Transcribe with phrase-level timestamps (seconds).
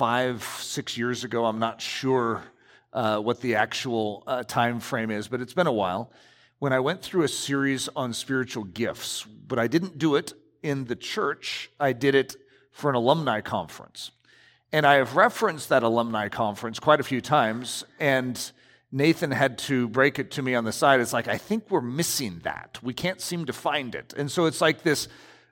[0.00, 1.44] Five, six years ago.
[1.44, 2.42] I'm not sure
[2.94, 6.10] uh, what the actual uh, time frame is, but it's been a while.
[6.58, 10.32] When I went through a series on spiritual gifts, but I didn't do it
[10.62, 11.70] in the church.
[11.78, 12.34] I did it
[12.72, 14.10] for an alumni conference.
[14.72, 18.52] And I have referenced that alumni conference quite a few times, and
[18.90, 21.00] Nathan had to break it to me on the side.
[21.00, 22.78] It's like, I think we're missing that.
[22.82, 24.14] We can't seem to find it.
[24.16, 25.08] And so it's like this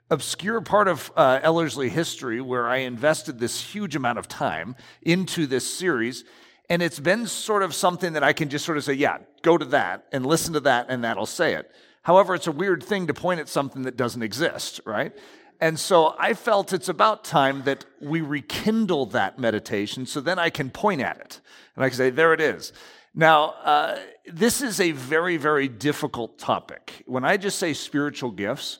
[0.09, 5.45] obscure part of uh, Ellerslie history where I invested this huge amount of time into
[5.45, 6.25] this series.
[6.69, 9.57] And it's been sort of something that I can just sort of say, yeah, go
[9.57, 11.71] to that and listen to that, and that'll say it.
[12.03, 15.15] However, it's a weird thing to point at something that doesn't exist, right?
[15.61, 20.49] And so I felt it's about time that we rekindle that meditation so then I
[20.49, 21.41] can point at it.
[21.75, 22.71] And I can say, there it is.
[23.13, 27.03] Now, uh, this is a very, very difficult topic.
[27.05, 28.79] When I just say spiritual gifts,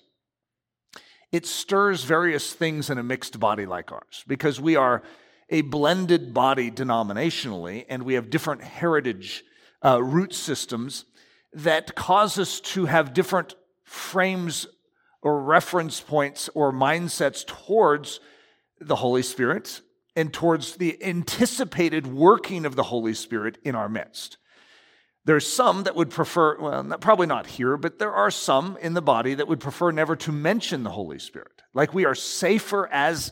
[1.31, 5.03] it stirs various things in a mixed body like ours because we are
[5.49, 9.43] a blended body denominationally and we have different heritage
[9.83, 11.05] uh, root systems
[11.53, 14.67] that cause us to have different frames
[15.21, 18.19] or reference points or mindsets towards
[18.79, 19.81] the Holy Spirit
[20.15, 24.37] and towards the anticipated working of the Holy Spirit in our midst.
[25.29, 28.95] There's some that would prefer, well, not, probably not here, but there are some in
[28.95, 31.61] the body that would prefer never to mention the Holy Spirit.
[31.71, 33.31] Like we are safer as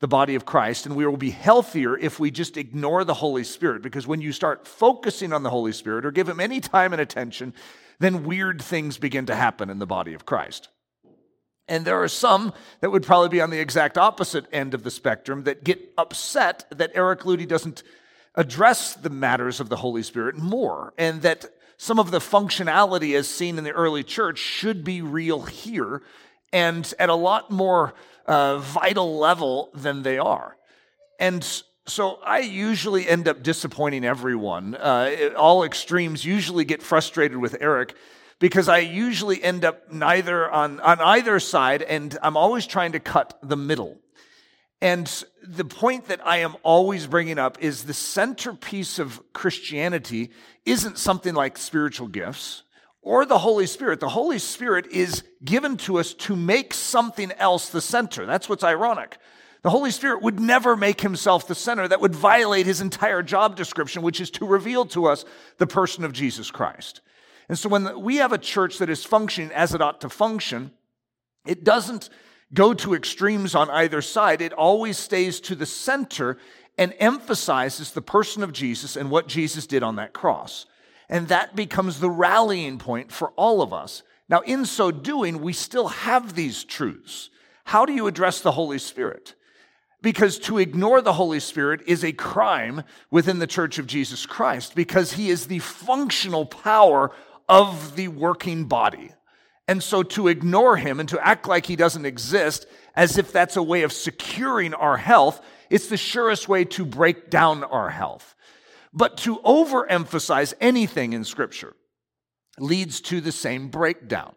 [0.00, 3.44] the body of Christ, and we will be healthier if we just ignore the Holy
[3.44, 3.82] Spirit.
[3.82, 7.00] Because when you start focusing on the Holy Spirit or give Him any time and
[7.00, 7.54] attention,
[8.00, 10.68] then weird things begin to happen in the body of Christ.
[11.68, 14.90] And there are some that would probably be on the exact opposite end of the
[14.90, 17.84] spectrum that get upset that Eric Ludy doesn't
[18.36, 21.46] address the matters of the Holy Spirit more, and that
[21.78, 26.02] some of the functionality as seen in the early church should be real here
[26.52, 27.94] and at a lot more
[28.26, 30.56] uh, vital level than they are.
[31.18, 31.46] And
[31.86, 34.74] so I usually end up disappointing everyone.
[34.74, 37.94] Uh, all extremes usually get frustrated with Eric
[38.38, 43.00] because I usually end up neither on, on either side, and I'm always trying to
[43.00, 43.98] cut the middle.
[44.82, 50.30] And the point that I am always bringing up is the centerpiece of Christianity
[50.64, 52.62] isn't something like spiritual gifts
[53.00, 54.00] or the Holy Spirit.
[54.00, 58.26] The Holy Spirit is given to us to make something else the center.
[58.26, 59.16] That's what's ironic.
[59.62, 61.88] The Holy Spirit would never make himself the center.
[61.88, 65.24] That would violate his entire job description, which is to reveal to us
[65.58, 67.00] the person of Jesus Christ.
[67.48, 70.72] And so when we have a church that is functioning as it ought to function,
[71.46, 72.10] it doesn't
[72.54, 74.40] go to extremes on either side.
[74.40, 76.38] It always stays to the center
[76.78, 80.66] and emphasizes the person of Jesus and what Jesus did on that cross.
[81.08, 84.02] And that becomes the rallying point for all of us.
[84.28, 87.30] Now, in so doing, we still have these truths.
[87.64, 89.34] How do you address the Holy Spirit?
[90.02, 94.74] Because to ignore the Holy Spirit is a crime within the church of Jesus Christ
[94.74, 97.12] because he is the functional power
[97.48, 99.12] of the working body.
[99.68, 103.56] And so to ignore him and to act like he doesn't exist as if that's
[103.56, 105.40] a way of securing our health,
[105.70, 108.34] it's the surest way to break down our health.
[108.92, 111.74] But to overemphasize anything in scripture
[112.58, 114.34] leads to the same breakdown.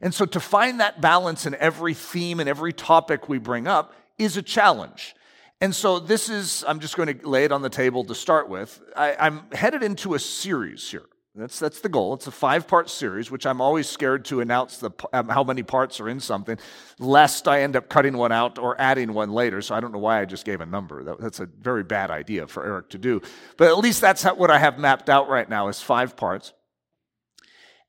[0.00, 3.94] And so to find that balance in every theme and every topic we bring up
[4.18, 5.14] is a challenge.
[5.60, 8.48] And so this is, I'm just going to lay it on the table to start
[8.48, 8.80] with.
[8.96, 11.04] I, am headed into a series here.
[11.34, 12.14] That's, that's the goal.
[12.14, 15.62] It's a five part series, which I'm always scared to announce the, um, how many
[15.62, 16.58] parts are in something,
[16.98, 19.62] lest I end up cutting one out or adding one later.
[19.62, 21.04] So I don't know why I just gave a number.
[21.04, 23.22] That, that's a very bad idea for Eric to do.
[23.56, 26.52] But at least that's what I have mapped out right now is five parts.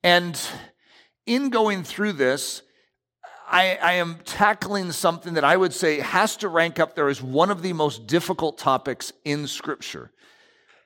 [0.03, 0.39] And
[1.25, 2.61] in going through this,
[3.49, 7.23] I, I am tackling something that I would say has to rank up there as
[7.23, 10.11] one of the most difficult topics in Scripture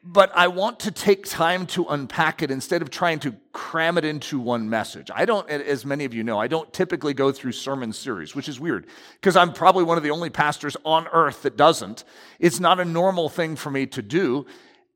[0.08, 4.06] but I want to take time to unpack it instead of trying to cram it
[4.06, 5.10] into one message.
[5.14, 8.48] I don't, as many of you know, I don't typically go through sermon series, which
[8.48, 8.86] is weird
[9.16, 12.04] because I'm probably one of the only pastors on earth that doesn't.
[12.40, 14.46] It's not a normal thing for me to do.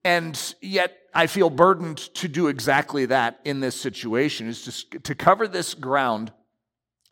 [0.04, 5.16] And yet I feel burdened to do exactly that in this situation is to, to
[5.16, 6.32] cover this ground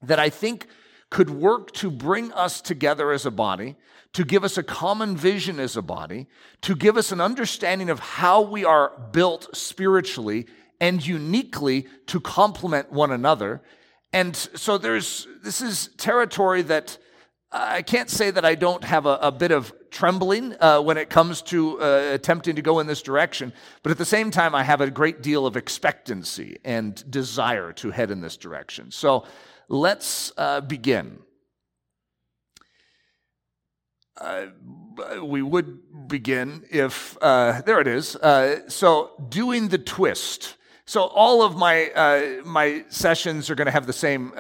[0.03, 0.67] that I think
[1.09, 3.75] could work to bring us together as a body,
[4.17, 6.25] to give us a common vision as a body,
[6.61, 10.47] to give us an understanding of how we are built spiritually
[10.81, 13.61] and uniquely to complement one another.
[14.11, 16.97] And so there's this is territory that
[17.51, 21.11] I can't say that I don't have a, a bit of trembling uh, when it
[21.11, 23.53] comes to uh, attempting to go in this direction,
[23.83, 27.91] but at the same time, I have a great deal of expectancy and desire to
[27.91, 28.89] head in this direction.
[28.89, 29.25] So
[29.69, 31.19] let's uh, begin.
[34.19, 34.47] Uh,
[35.23, 38.15] we would begin if, uh, there it is.
[38.15, 40.55] Uh, so, doing the twist.
[40.85, 44.33] So, all of my, my sessions are going to have the same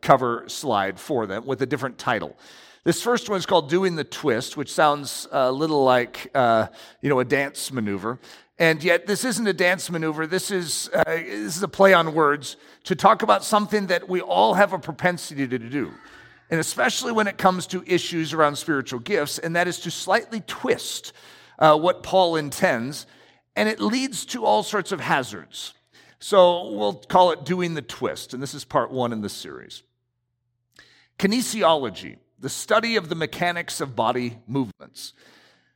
[0.00, 2.36] cover slide for them with a different title.
[2.82, 6.68] This first one is called Doing the Twist, which sounds a little like, uh,
[7.02, 8.18] you know, a dance maneuver.
[8.58, 10.26] And yet, this isn't a dance maneuver.
[10.26, 14.22] This is, uh, this is a play on words to talk about something that we
[14.22, 15.92] all have a propensity to do.
[16.50, 20.42] And especially when it comes to issues around spiritual gifts, and that is to slightly
[20.46, 21.12] twist
[21.58, 23.06] uh, what Paul intends.
[23.54, 25.74] And it leads to all sorts of hazards.
[26.18, 28.34] So we'll call it Doing the Twist.
[28.34, 29.82] And this is part one in this series.
[31.18, 35.12] Kinesiology, the study of the mechanics of body movements.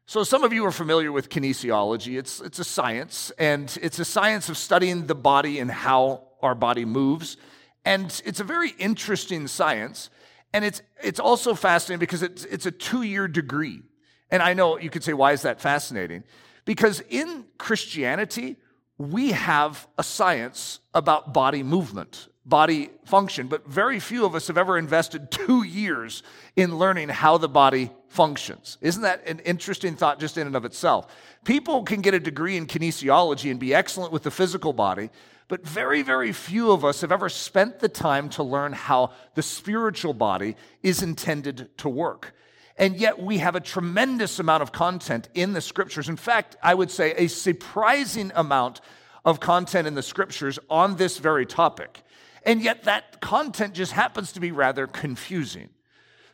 [0.06, 2.18] So, some of you are familiar with kinesiology.
[2.18, 6.54] It's, it's a science, and it's a science of studying the body and how our
[6.54, 7.38] body moves.
[7.86, 10.10] And it's a very interesting science.
[10.54, 13.82] And it's, it's also fascinating because it's, it's a two year degree.
[14.30, 16.22] And I know you could say, why is that fascinating?
[16.64, 18.56] Because in Christianity,
[18.98, 24.58] we have a science about body movement body function, but very few of us have
[24.58, 26.22] ever invested two years
[26.56, 28.78] in learning how the body functions.
[28.80, 31.06] Isn't that an interesting thought just in and of itself?
[31.44, 35.10] People can get a degree in kinesiology and be excellent with the physical body,
[35.48, 39.42] but very, very few of us have ever spent the time to learn how the
[39.42, 42.34] spiritual body is intended to work.
[42.76, 46.08] And yet, we have a tremendous amount of content in the scriptures.
[46.08, 48.80] In fact, I would say a surprising amount
[49.24, 52.02] of content in the scriptures on this very topic.
[52.44, 55.70] And yet that content just happens to be rather confusing.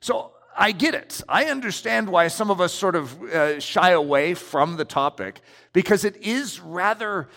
[0.01, 1.23] So I get it.
[1.29, 5.41] I understand why some of us sort of uh, shy away from the topic
[5.73, 7.29] because it is rather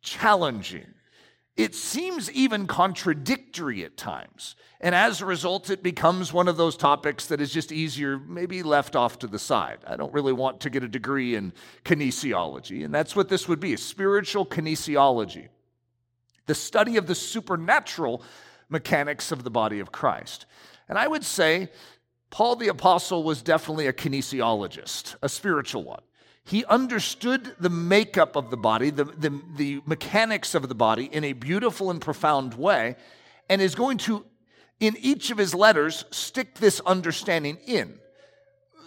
[0.00, 0.91] challenging.
[1.56, 4.56] It seems even contradictory at times.
[4.80, 8.62] And as a result, it becomes one of those topics that is just easier, maybe
[8.62, 9.78] left off to the side.
[9.86, 11.52] I don't really want to get a degree in
[11.84, 12.84] kinesiology.
[12.84, 15.48] And that's what this would be spiritual kinesiology
[16.46, 18.20] the study of the supernatural
[18.68, 20.46] mechanics of the body of Christ.
[20.88, 21.68] And I would say
[22.30, 26.02] Paul the Apostle was definitely a kinesiologist, a spiritual one.
[26.44, 31.24] He understood the makeup of the body, the, the, the mechanics of the body in
[31.24, 32.96] a beautiful and profound way,
[33.48, 34.26] and is going to,
[34.80, 37.98] in each of his letters, stick this understanding in.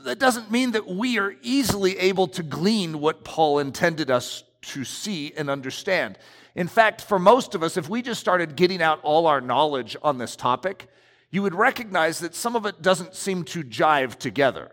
[0.04, 4.84] That doesn't mean that we are easily able to glean what Paul intended us to
[4.84, 6.18] see and understand.
[6.56, 9.96] In fact, for most of us, if we just started getting out all our knowledge
[10.04, 10.88] on this topic,
[11.32, 14.72] you would recognize that some of it doesn't seem to jive together.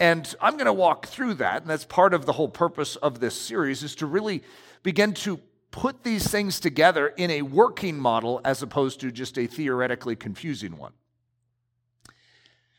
[0.00, 3.20] And I'm going to walk through that, and that's part of the whole purpose of
[3.20, 4.42] this series is to really
[4.82, 9.46] begin to put these things together in a working model as opposed to just a
[9.46, 10.92] theoretically confusing one.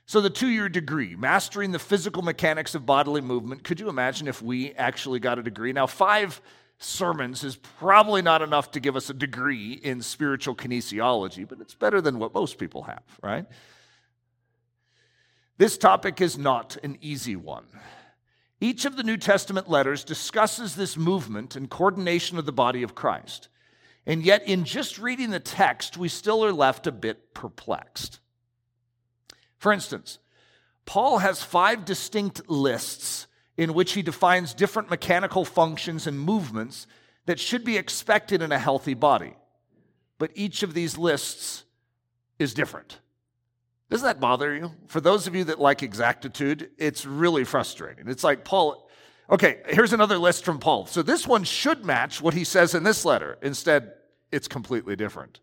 [0.06, 3.64] So, the two year degree, mastering the physical mechanics of bodily movement.
[3.64, 5.74] Could you imagine if we actually got a degree?
[5.74, 6.42] Now, five
[6.78, 11.74] sermons is probably not enough to give us a degree in spiritual kinesiology, but it's
[11.74, 13.46] better than what most people have, right?
[15.58, 17.66] This topic is not an easy one.
[18.60, 22.96] Each of the New Testament letters discusses this movement and coordination of the body of
[22.96, 23.48] Christ.
[24.06, 28.20] And yet, in just reading the text, we still are left a bit perplexed.
[29.58, 30.20] For instance,
[30.86, 36.86] Paul has five distinct lists in which he defines different mechanical functions and movements
[37.26, 39.36] that should be expected in a healthy body.
[40.20, 41.64] But each of these lists
[42.38, 43.00] is different.
[43.90, 44.72] Doesn't that bother you?
[44.88, 48.08] For those of you that like exactitude, it's really frustrating.
[48.08, 48.90] It's like Paul,
[49.30, 50.88] okay, here's another list from Paul.
[50.88, 53.38] So this one should match what he says in this letter.
[53.42, 53.94] Instead,
[54.32, 55.40] it's completely different,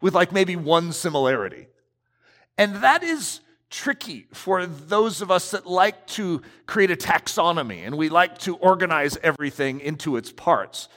[0.00, 1.68] with like maybe one similarity.
[2.58, 7.96] And that is tricky for those of us that like to create a taxonomy and
[7.96, 10.88] we like to organize everything into its parts.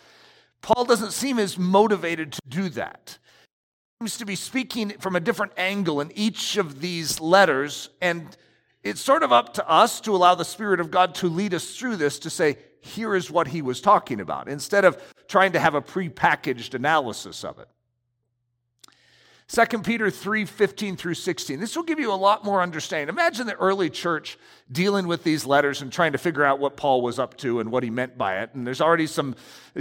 [0.62, 3.18] Paul doesn't seem as motivated to do that.
[4.02, 8.26] Seems to be speaking from a different angle in each of these letters, and
[8.82, 11.76] it's sort of up to us to allow the Spirit of God to lead us
[11.76, 15.60] through this to say, here is what he was talking about, instead of trying to
[15.60, 17.68] have a prepackaged analysis of it.
[19.52, 21.60] 2 Peter 3 15 through 16.
[21.60, 23.10] This will give you a lot more understanding.
[23.10, 24.38] Imagine the early church
[24.72, 27.72] dealing with these letters and trying to figure out what Paul was up to and
[27.72, 28.52] what he meant by it.
[28.54, 29.36] And there's already some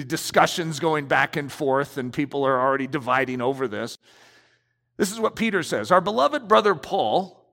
[0.07, 3.99] discussions going back and forth, and people are already dividing over this.
[4.97, 7.45] This is what Peter says Our beloved brother Paul,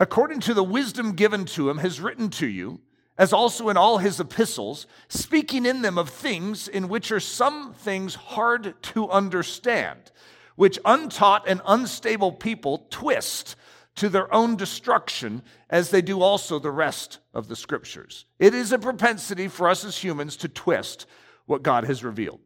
[0.00, 2.80] according to the wisdom given to him, has written to you,
[3.16, 7.74] as also in all his epistles, speaking in them of things in which are some
[7.74, 10.10] things hard to understand
[10.58, 13.54] which untaught and unstable people twist
[13.94, 18.24] to their own destruction, as they do also the rest of the scriptures.
[18.40, 21.06] It is a propensity for us as humans to twist
[21.46, 22.40] what God has revealed.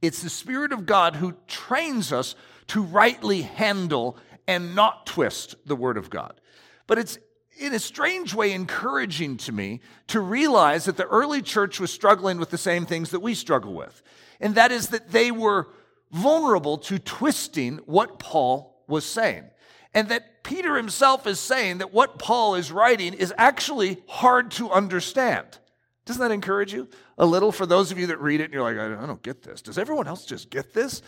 [0.00, 2.36] It's the Spirit of God who trains us
[2.68, 6.40] to rightly handle and not twist the Word of God.
[6.86, 7.18] But it's
[7.58, 12.38] in a strange way encouraging to me to realize that the early church was struggling
[12.38, 14.04] with the same things that we struggle with.
[14.40, 15.66] And that is that they were
[16.10, 19.44] vulnerable to twisting what Paul was saying.
[19.94, 24.70] And that Peter himself is saying that what Paul is writing is actually hard to
[24.70, 25.46] understand.
[26.06, 26.88] Doesn't that encourage you
[27.18, 29.42] a little for those of you that read it and you're like, I don't get
[29.42, 29.60] this?
[29.60, 31.02] Does everyone else just get this?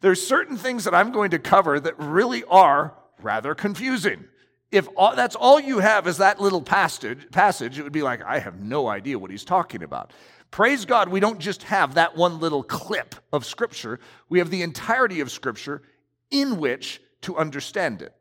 [0.00, 4.24] There's certain things that I'm going to cover that really are rather confusing.
[4.72, 8.22] If all, that's all you have is that little passage, passage, it would be like,
[8.22, 10.12] I have no idea what he's talking about.
[10.50, 14.62] Praise God, we don't just have that one little clip of Scripture, we have the
[14.62, 15.82] entirety of Scripture
[16.30, 18.14] in which to understand it.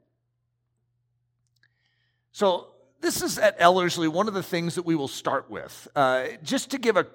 [2.32, 2.67] So,
[3.01, 6.72] this is at Ellerslie one of the things that we will start with, uh, just
[6.72, 7.05] to give a,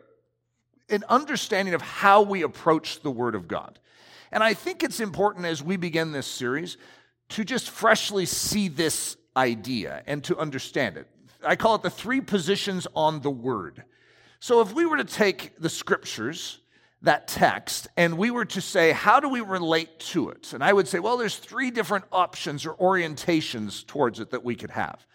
[0.88, 3.78] an understanding of how we approach the Word of God.
[4.30, 6.76] And I think it's important as we begin this series
[7.30, 11.08] to just freshly see this idea and to understand it.
[11.44, 13.84] I call it the three positions on the Word.
[14.40, 16.60] So, if we were to take the scriptures,
[17.02, 20.52] that text, and we were to say, how do we relate to it?
[20.52, 24.54] And I would say, well, there's three different options or orientations towards it that we
[24.54, 25.06] could have.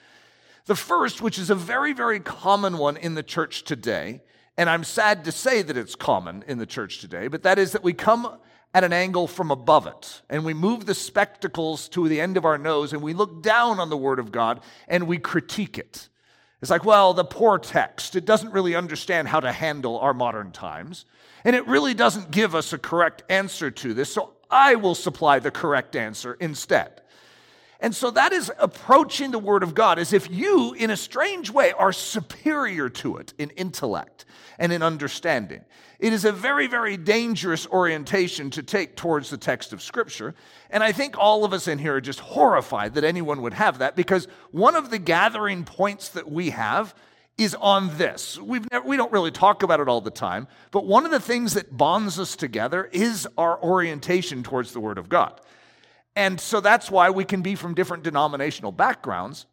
[0.65, 4.22] The first, which is a very, very common one in the church today,
[4.58, 7.74] and I'm sad to say that it's common in the church today, but that is
[7.74, 8.39] that we come
[8.74, 12.46] at an angle from above it, and we move the spectacles to the end of
[12.46, 16.10] our nose, and we look down on the Word of God and we critique it.
[16.62, 20.51] It's like, well, the poor text, it doesn't really understand how to handle our modern
[20.51, 21.05] times.
[21.43, 24.12] And it really doesn't give us a correct answer to this.
[24.12, 27.01] So I will supply the correct answer instead.
[27.79, 31.50] And so that is approaching the Word of God as if you, in a strange
[31.50, 34.25] way, are superior to it in intellect
[34.58, 35.62] and in understanding.
[36.00, 40.36] It is a very, very dangerous orientation to take towards the text of Scripture.
[40.70, 43.79] And I think all of us in here are just horrified that anyone would have
[43.79, 46.94] that because one of the gathering points that we have
[47.38, 48.39] is on this.
[48.39, 51.20] We've never, we don't really talk about it all the time, but one of the
[51.20, 55.41] things that bonds us together is our orientation towards the Word of God.
[56.15, 59.45] And so that's why we can be from different denominational backgrounds,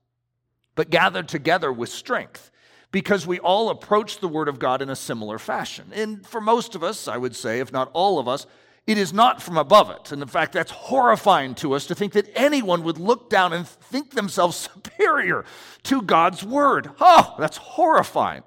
[0.74, 2.50] but gathered together with strength
[2.92, 5.90] because we all approach the Word of God in a similar fashion.
[5.94, 8.46] And for most of us, I would say, if not all of us,
[8.86, 10.12] it is not from above it.
[10.12, 13.66] And in fact, that's horrifying to us to think that anyone would look down and
[13.66, 15.44] think themselves superior
[15.84, 16.90] to God's Word.
[17.00, 18.42] Oh, that's horrifying.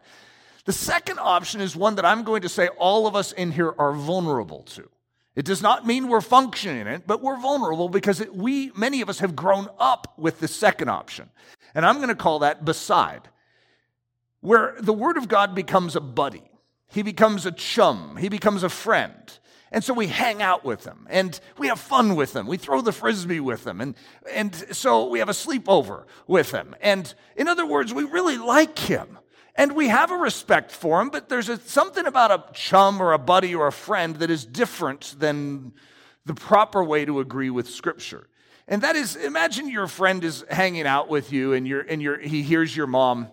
[0.66, 3.74] The second option is one that I'm going to say all of us in here
[3.78, 4.90] are vulnerable to.
[5.36, 9.02] It does not mean we're functioning in it, but we're vulnerable because it, we, many
[9.02, 11.30] of us, have grown up with the second option.
[11.74, 13.28] And I'm going to call that beside
[14.40, 16.44] where the Word of God becomes a buddy.
[16.88, 18.16] He becomes a chum.
[18.18, 19.40] He becomes a friend.
[19.72, 22.48] And so we hang out with them and we have fun with them.
[22.48, 23.82] We throw the frisbee with them.
[23.82, 23.96] And,
[24.32, 26.76] and so we have a sleepover with them.
[26.80, 29.18] And in other words, we really like him
[29.56, 33.14] and we have a respect for him, but there's a, something about a chum or
[33.14, 35.74] a buddy or a friend that is different than
[36.26, 38.28] the proper way to agree with Scripture.
[38.68, 42.18] And that is, imagine your friend is hanging out with you and, you're, and you're,
[42.18, 43.28] he hears your mom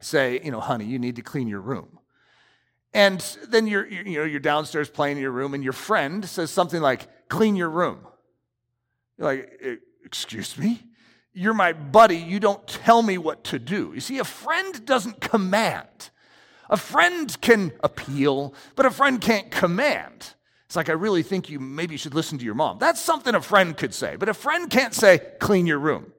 [0.00, 1.98] say, you know, honey, you need to clean your room.
[2.92, 6.52] And then you're, you know, you're downstairs playing in your room, and your friend says
[6.52, 8.06] something like, clean your room.
[9.18, 10.80] You're like, excuse me?
[11.34, 12.16] You're my buddy.
[12.16, 13.90] You don't tell me what to do.
[13.92, 16.10] You see, a friend doesn't command.
[16.70, 20.34] A friend can appeal, but a friend can't command.
[20.66, 22.78] It's like, I really think you maybe should listen to your mom.
[22.78, 26.12] That's something a friend could say, but a friend can't say, clean your room.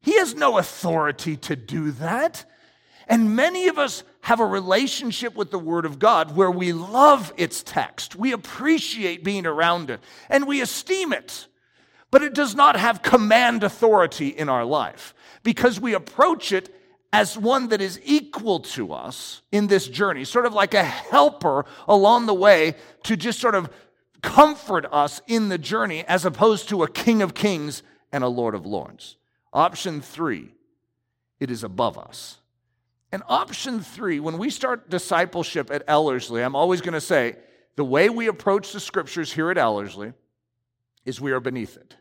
[0.00, 2.44] He has no authority to do that.
[3.08, 7.32] And many of us have a relationship with the Word of God where we love
[7.36, 11.46] its text, we appreciate being around it, and we esteem it.
[12.14, 16.72] But it does not have command authority in our life because we approach it
[17.12, 21.64] as one that is equal to us in this journey, sort of like a helper
[21.88, 23.68] along the way to just sort of
[24.22, 28.54] comfort us in the journey as opposed to a King of Kings and a Lord
[28.54, 29.16] of Lords.
[29.52, 30.54] Option three,
[31.40, 32.38] it is above us.
[33.10, 37.34] And option three, when we start discipleship at Ellerslie, I'm always going to say
[37.74, 40.12] the way we approach the scriptures here at Ellerslie
[41.04, 41.96] is we are beneath it.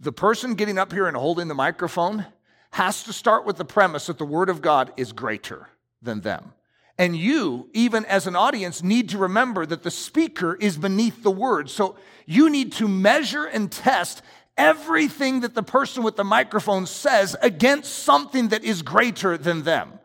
[0.00, 2.24] The person getting up here and holding the microphone
[2.72, 5.68] has to start with the premise that the Word of God is greater
[6.00, 6.54] than them.
[6.96, 11.30] And you, even as an audience, need to remember that the speaker is beneath the
[11.30, 11.68] Word.
[11.68, 14.22] So you need to measure and test
[14.56, 19.98] everything that the person with the microphone says against something that is greater than them.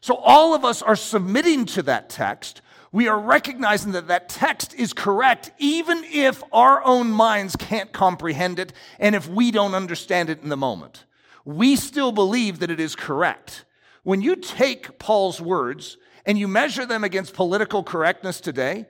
[0.00, 2.62] So all of us are submitting to that text.
[2.96, 8.58] We are recognizing that that text is correct, even if our own minds can't comprehend
[8.58, 11.04] it and if we don't understand it in the moment.
[11.44, 13.66] We still believe that it is correct.
[14.02, 18.86] When you take Paul's words and you measure them against political correctness today,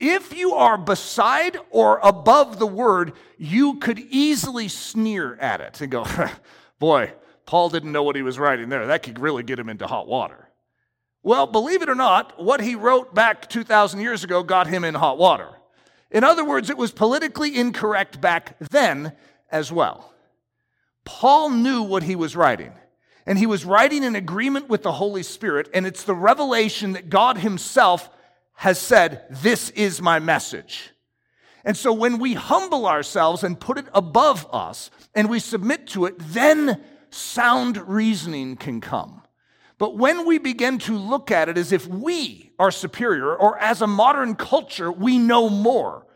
[0.00, 5.92] if you are beside or above the word, you could easily sneer at it and
[5.92, 6.04] go,
[6.80, 7.12] boy,
[7.44, 8.88] Paul didn't know what he was writing there.
[8.88, 10.45] That could really get him into hot water.
[11.26, 14.94] Well, believe it or not, what he wrote back 2,000 years ago got him in
[14.94, 15.48] hot water.
[16.08, 19.12] In other words, it was politically incorrect back then
[19.50, 20.14] as well.
[21.04, 22.74] Paul knew what he was writing,
[23.26, 27.10] and he was writing in agreement with the Holy Spirit, and it's the revelation that
[27.10, 28.08] God Himself
[28.54, 30.92] has said, This is my message.
[31.64, 36.04] And so when we humble ourselves and put it above us and we submit to
[36.04, 39.22] it, then sound reasoning can come.
[39.78, 43.82] But when we begin to look at it as if we are superior or as
[43.82, 46.06] a modern culture, we know more,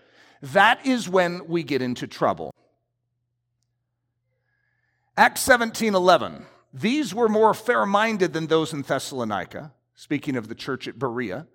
[0.40, 2.54] that is when we get into trouble.
[5.16, 6.46] Acts 17 11.
[6.72, 11.46] These were more fair minded than those in Thessalonica, speaking of the church at Berea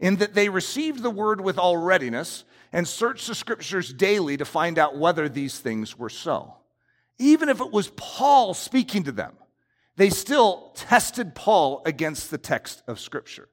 [0.00, 4.44] in that they received the word with all readiness and searched the scriptures daily to
[4.44, 6.54] find out whether these things were so.
[7.18, 9.34] Even if it was Paul speaking to them,
[10.00, 13.50] they still tested Paul against the text of scripture.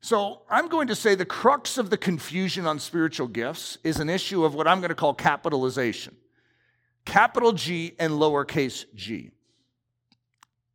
[0.00, 4.08] So, I'm going to say the crux of the confusion on spiritual gifts is an
[4.08, 6.16] issue of what I'm going to call capitalization
[7.04, 9.32] capital G and lowercase g.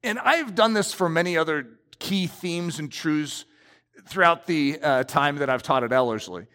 [0.03, 3.45] And I've done this for many other key themes and truths
[4.07, 6.45] throughout the uh, time that I've taught at Ellerslie.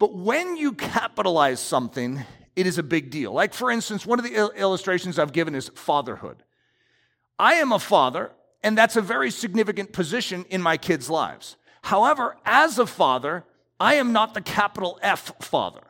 [0.00, 2.24] But when you capitalize something,
[2.56, 3.32] it is a big deal.
[3.32, 6.42] Like, for instance, one of the il- illustrations I've given is fatherhood.
[7.38, 8.32] I am a father,
[8.62, 11.56] and that's a very significant position in my kids' lives.
[11.82, 13.44] However, as a father,
[13.78, 15.82] I am not the capital F father.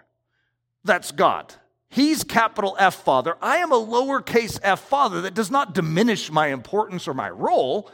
[0.85, 1.55] That's God.
[1.89, 3.37] He's capital F father.
[3.43, 7.91] I am a lowercase f father that does not diminish my importance or my role.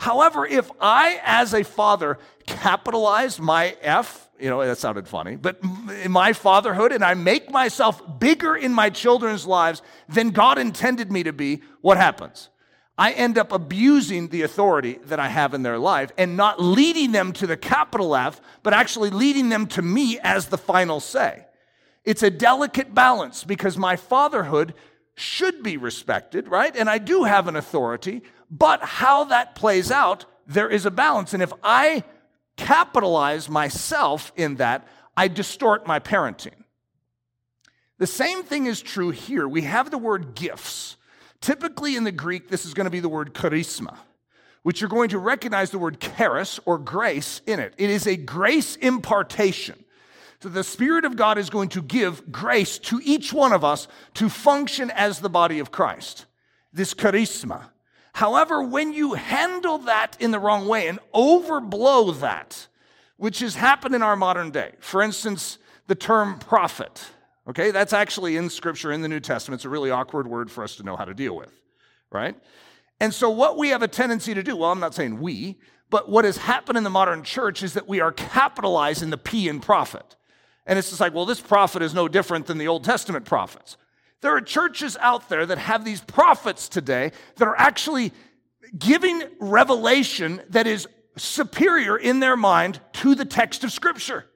[0.00, 5.58] However, if I, as a father, capitalize my F, you know, that sounded funny, but
[6.02, 11.10] in my fatherhood, and I make myself bigger in my children's lives than God intended
[11.10, 12.48] me to be, what happens?
[12.96, 17.12] I end up abusing the authority that I have in their life and not leading
[17.12, 21.46] them to the capital F, but actually leading them to me as the final say.
[22.04, 24.74] It's a delicate balance because my fatherhood
[25.14, 26.74] should be respected, right?
[26.74, 31.34] And I do have an authority, but how that plays out, there is a balance.
[31.34, 32.02] And if I
[32.58, 36.64] capitalize myself in that, I distort my parenting.
[37.96, 39.48] The same thing is true here.
[39.48, 40.96] We have the word gifts.
[41.40, 43.96] Typically in the Greek, this is going to be the word charisma,
[44.62, 47.74] which you're going to recognize the word charis or grace in it.
[47.78, 49.82] It is a grace impartation.
[50.40, 53.88] So the Spirit of God is going to give grace to each one of us
[54.14, 56.26] to function as the body of Christ.
[56.72, 57.70] This charisma.
[58.14, 62.66] However, when you handle that in the wrong way and overblow that,
[63.16, 67.06] which has happened in our modern day, for instance, the term prophet,
[67.48, 69.58] okay, that's actually in Scripture in the New Testament.
[69.58, 71.52] It's a really awkward word for us to know how to deal with,
[72.10, 72.36] right?
[73.00, 75.58] And so, what we have a tendency to do, well, I'm not saying we,
[75.90, 79.48] but what has happened in the modern church is that we are capitalizing the P
[79.48, 80.16] in prophet.
[80.66, 83.76] And it's just like, well, this prophet is no different than the Old Testament prophets.
[84.20, 88.12] There are churches out there that have these prophets today that are actually
[88.76, 94.26] giving revelation that is superior in their mind to the text of Scripture.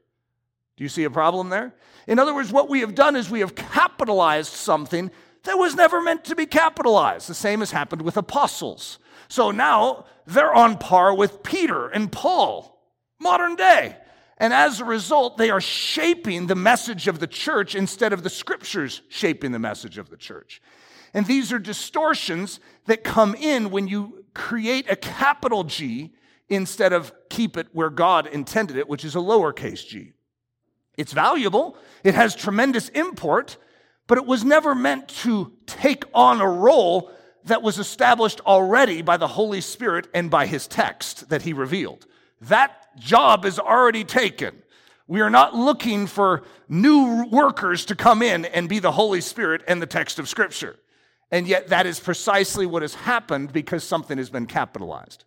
[0.76, 1.74] Do you see a problem there?
[2.06, 5.10] In other words, what we have done is we have capitalized something
[5.44, 7.28] that was never meant to be capitalized.
[7.28, 8.98] The same has happened with apostles.
[9.28, 12.80] So now they're on par with Peter and Paul,
[13.20, 13.96] modern day.
[14.42, 18.28] And as a result, they are shaping the message of the church instead of the
[18.28, 20.60] scriptures shaping the message of the church.
[21.14, 26.12] And these are distortions that come in when you create a capital G
[26.48, 30.12] instead of keep it where God intended it, which is a lowercase g.
[30.98, 33.58] It's valuable, it has tremendous import,
[34.08, 37.12] but it was never meant to take on a role
[37.44, 42.06] that was established already by the Holy Spirit and by his text that he revealed.
[42.40, 44.62] That job is already taken.
[45.06, 49.62] We are not looking for new workers to come in and be the Holy Spirit
[49.68, 50.76] and the text of Scripture.
[51.30, 55.24] And yet, that is precisely what has happened because something has been capitalized.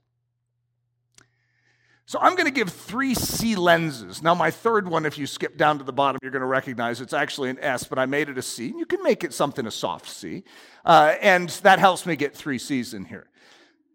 [2.06, 4.22] So, I'm going to give three C lenses.
[4.22, 7.02] Now, my third one, if you skip down to the bottom, you're going to recognize
[7.02, 8.68] it's actually an S, but I made it a C.
[8.68, 10.44] You can make it something a soft C.
[10.86, 13.28] Uh, and that helps me get three C's in here.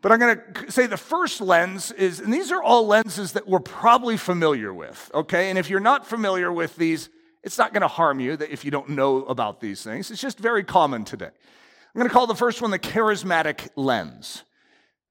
[0.02, 3.46] But I'm going to say the first lens is, and these are all lenses that
[3.46, 5.50] we're probably familiar with, okay?
[5.50, 7.10] And if you're not familiar with these,
[7.42, 10.10] it's not going to harm you that if you don't know about these things.
[10.10, 11.26] It's just very common today.
[11.26, 14.44] I'm going to call the first one the charismatic lens.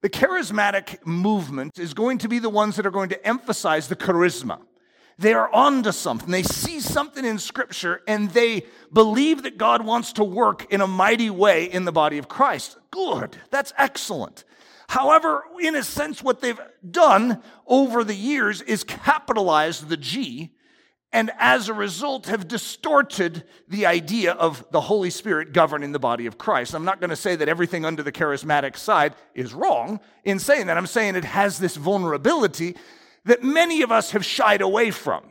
[0.02, 3.96] The charismatic movement is going to be the ones that are going to emphasize the
[3.96, 4.60] charisma.
[5.18, 6.32] They are onto something.
[6.32, 10.88] They see something in Scripture and they believe that God wants to work in a
[10.88, 12.78] mighty way in the body of Christ.
[12.90, 13.36] Good.
[13.52, 14.46] That's excellent.
[14.90, 20.56] However, in a sense, what they've done over the years is capitalized the G
[21.12, 26.26] and as a result have distorted the idea of the Holy Spirit governing the body
[26.26, 26.74] of Christ.
[26.74, 30.66] I'm not going to say that everything under the charismatic side is wrong in saying
[30.66, 30.78] that.
[30.78, 32.76] I'm saying it has this vulnerability
[33.26, 35.24] that many of us have shied away from.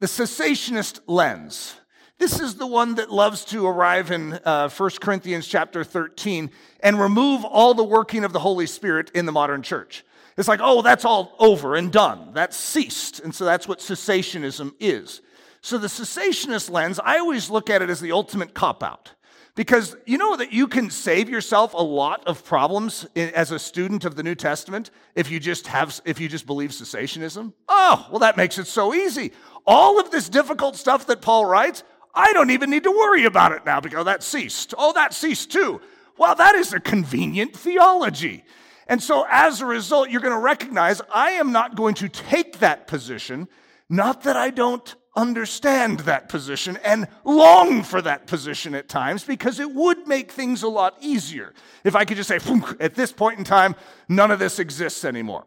[0.00, 1.79] The cessationist lens.
[2.20, 7.00] This is the one that loves to arrive in uh, 1 Corinthians chapter 13 and
[7.00, 10.04] remove all the working of the Holy Spirit in the modern church.
[10.36, 12.32] It's like, oh, that's all over and done.
[12.34, 13.20] That's ceased.
[13.20, 15.22] And so that's what cessationism is.
[15.62, 19.14] So the cessationist lens, I always look at it as the ultimate cop out.
[19.54, 24.04] Because you know that you can save yourself a lot of problems as a student
[24.04, 27.54] of the New Testament if you just have if you just believe cessationism?
[27.66, 29.32] Oh, well that makes it so easy.
[29.66, 31.82] All of this difficult stuff that Paul writes,
[32.14, 34.74] I don't even need to worry about it now because that ceased.
[34.76, 35.80] Oh, that ceased too.
[36.18, 38.44] Well, that is a convenient theology.
[38.86, 42.58] And so, as a result, you're going to recognize I am not going to take
[42.58, 43.48] that position,
[43.88, 49.58] not that I don't understand that position and long for that position at times because
[49.58, 51.52] it would make things a lot easier
[51.84, 52.38] if I could just say,
[52.78, 53.74] at this point in time,
[54.08, 55.44] none of this exists anymore.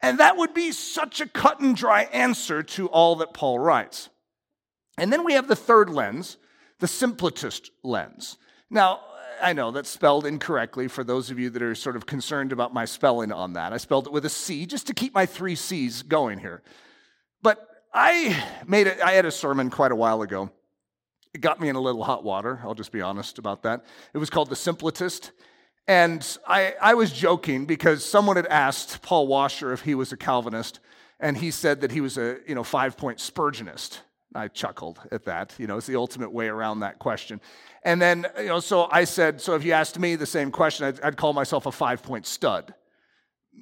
[0.00, 4.08] And that would be such a cut and dry answer to all that Paul writes.
[4.98, 6.36] And then we have the third lens,
[6.78, 8.36] the simpletist lens.
[8.70, 9.00] Now,
[9.42, 12.72] I know that's spelled incorrectly for those of you that are sort of concerned about
[12.72, 13.72] my spelling on that.
[13.72, 16.62] I spelled it with a C just to keep my three C's going here.
[17.42, 20.50] But I made it, I had a sermon quite a while ago.
[21.34, 22.60] It got me in a little hot water.
[22.62, 23.84] I'll just be honest about that.
[24.14, 25.32] It was called The Simpletist.
[25.88, 30.16] And I, I was joking because someone had asked Paul Washer if he was a
[30.16, 30.78] Calvinist,
[31.18, 33.98] and he said that he was a you know, five point Spurgeonist.
[34.34, 35.54] I chuckled at that.
[35.58, 37.40] You know, it's the ultimate way around that question.
[37.84, 40.86] And then, you know, so I said, so if you asked me the same question,
[40.86, 42.74] I'd, I'd call myself a five point stud,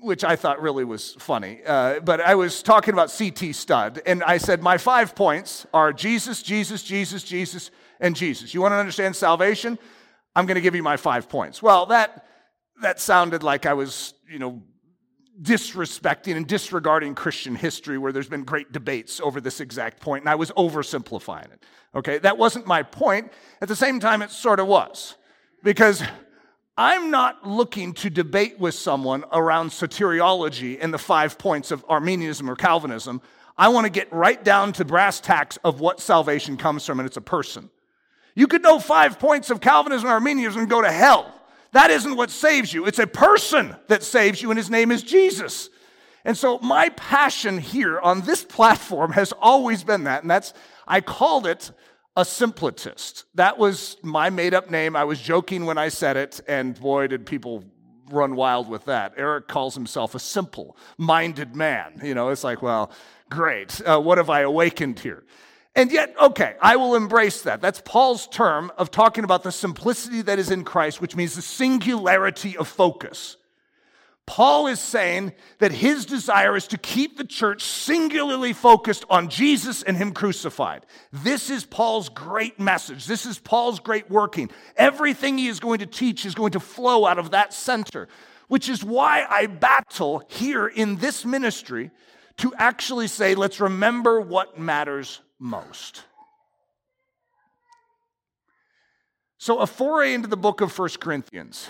[0.03, 1.61] which I thought really was funny.
[1.67, 5.93] Uh, but I was talking about CT Studd, and I said, my five points are
[5.93, 8.55] Jesus, Jesus, Jesus, Jesus, and Jesus.
[8.55, 9.79] You want to understand salvation?
[10.37, 11.63] I'm going to give you my five points.
[11.63, 12.27] Well, that,
[12.83, 14.63] that sounded like I was, you know,
[15.43, 20.29] disrespecting and disregarding Christian history where there's been great debates over this exact point, and
[20.29, 21.63] I was oversimplifying it.
[21.95, 23.33] Okay, that wasn't my point.
[23.61, 25.17] At the same time, it sort of was.
[25.63, 26.03] Because
[26.77, 32.49] I'm not looking to debate with someone around soteriology and the five points of Arminianism
[32.49, 33.21] or Calvinism.
[33.59, 37.07] I want to get right down to brass tacks of what salvation comes from, and
[37.07, 37.71] it's a person.
[38.35, 41.35] You could know five points of Calvinism and Arminianism and go to hell.
[41.73, 42.87] That isn't what saves you.
[42.87, 45.71] It's a person that saves you, and his name is Jesus.
[46.25, 50.53] And so, my passion here on this platform has always been that, and that's,
[50.87, 51.71] I called it
[52.17, 53.25] a simpletist.
[53.35, 54.97] That was my made up name.
[54.97, 57.65] I was joking when I said it, and boy, did people
[58.11, 59.15] run wild with that.
[59.17, 62.01] Eric calls himself a simple minded man.
[62.03, 62.91] You know, it's like, well,
[63.31, 63.81] great.
[63.83, 65.25] Uh, what have I awakened here?
[65.75, 67.61] And yet, okay, I will embrace that.
[67.61, 71.43] That's Paul's term of talking about the simplicity that is in Christ, which means the
[71.43, 73.37] singularity of focus.
[74.27, 79.83] Paul is saying that his desire is to keep the church singularly focused on Jesus
[79.83, 80.87] and Him crucified.
[81.13, 83.07] This is Paul's great message.
[83.07, 84.49] This is Paul's great working.
[84.77, 88.07] Everything he is going to teach is going to flow out of that center,
[88.47, 91.91] which is why I battle here in this ministry
[92.37, 96.05] to actually say, let's remember what matters most.
[99.39, 101.69] So, a foray into the book of First Corinthians.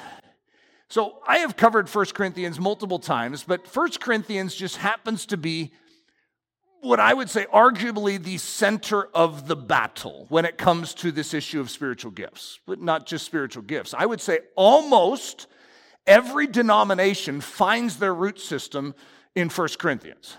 [0.91, 5.71] So I have covered 1 Corinthians multiple times, but 1 Corinthians just happens to be
[6.81, 11.33] what I would say arguably the center of the battle when it comes to this
[11.33, 13.95] issue of spiritual gifts, but not just spiritual gifts.
[13.97, 15.47] I would say almost
[16.09, 18.97] every denomination finds their root system
[19.37, 20.37] in 1 Corinthians.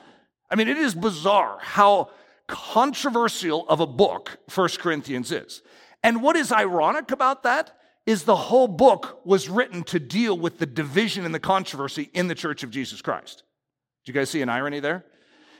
[0.49, 2.09] I mean, it is bizarre how
[2.51, 5.61] controversial of a book 1 Corinthians is.
[6.03, 10.59] And what is ironic about that is the whole book was written to deal with
[10.59, 13.43] the division and the controversy in the church of Jesus Christ.
[14.03, 15.05] Do you guys see an irony there?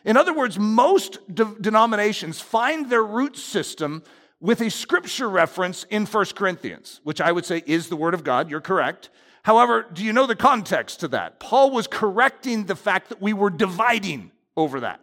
[0.04, 4.04] In other words, most de- denominations find their root system
[4.40, 8.24] with a scripture reference in 1 Corinthians, which I would say is the Word of
[8.24, 8.50] God.
[8.50, 9.12] You're correct.
[9.44, 11.40] However, do you know the context to that?
[11.40, 15.00] Paul was correcting the fact that we were dividing over that.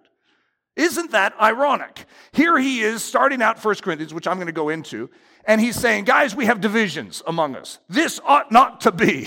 [0.79, 2.07] Isn't that ironic?
[2.31, 5.11] Here he is starting out 1 Corinthians, which I'm going to go into,
[5.45, 7.81] and he's saying, Guys, we have divisions among us.
[7.89, 9.27] This ought not to be.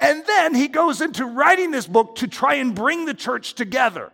[0.00, 4.10] And then he goes into writing this book to try and bring the church together.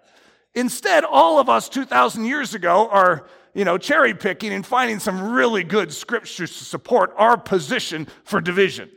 [0.54, 5.32] Instead, all of us 2,000 years ago are, you know, cherry picking and finding some
[5.32, 8.90] really good scriptures to support our position for division.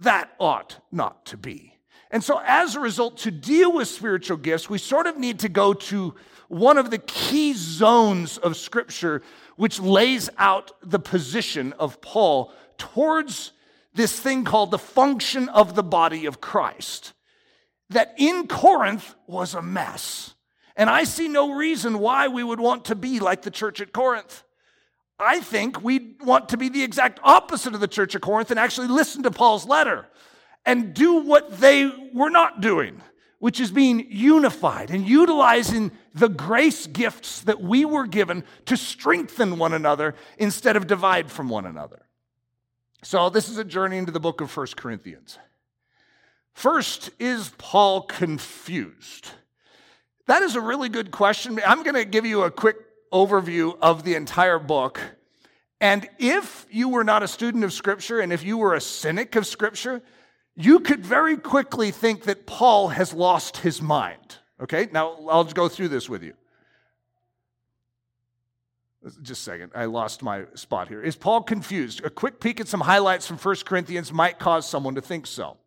[0.00, 1.73] That ought not to be.
[2.14, 5.48] And so, as a result, to deal with spiritual gifts, we sort of need to
[5.48, 6.14] go to
[6.46, 9.20] one of the key zones of Scripture
[9.56, 13.50] which lays out the position of Paul towards
[13.94, 17.14] this thing called the function of the body of Christ.
[17.90, 20.36] That in Corinth was a mess.
[20.76, 23.92] And I see no reason why we would want to be like the church at
[23.92, 24.44] Corinth.
[25.18, 28.60] I think we want to be the exact opposite of the church at Corinth and
[28.60, 30.06] actually listen to Paul's letter
[30.66, 33.00] and do what they were not doing
[33.44, 39.58] which is being unified and utilizing the grace gifts that we were given to strengthen
[39.58, 42.06] one another instead of divide from one another.
[43.02, 45.38] So, this is a journey into the book of First Corinthians.
[46.54, 49.28] First, is Paul confused?
[50.26, 51.60] That is a really good question.
[51.66, 52.76] I'm going to give you a quick
[53.12, 55.02] overview of the entire book.
[55.82, 59.36] And if you were not a student of Scripture and if you were a cynic
[59.36, 60.00] of Scripture,
[60.56, 64.38] you could very quickly think that Paul has lost his mind.
[64.60, 66.34] Okay, now I'll go through this with you.
[69.20, 71.02] Just a second, I lost my spot here.
[71.02, 72.02] Is Paul confused?
[72.04, 75.58] A quick peek at some highlights from 1 Corinthians might cause someone to think so.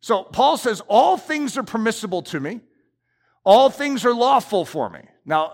[0.00, 2.60] So, Paul says, All things are permissible to me,
[3.42, 5.00] all things are lawful for me.
[5.24, 5.52] Now,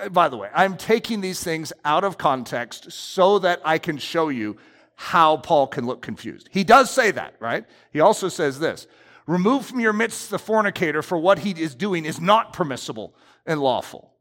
[0.00, 3.98] uh, by the way, I'm taking these things out of context so that I can
[3.98, 4.58] show you
[5.02, 6.50] how Paul can look confused.
[6.52, 7.64] He does say that, right?
[7.90, 8.86] He also says this
[9.26, 13.14] Remove from your midst the fornicator, for what he is doing is not permissible
[13.46, 14.12] and lawful.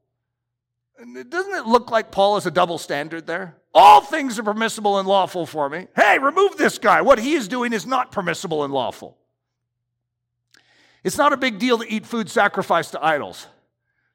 [0.97, 3.57] Doesn't it look like Paul is a double standard there?
[3.73, 5.87] All things are permissible and lawful for me.
[5.97, 7.01] Hey, remove this guy.
[7.01, 9.17] What he is doing is not permissible and lawful.
[11.03, 13.47] It's not a big deal to eat food sacrificed to idols.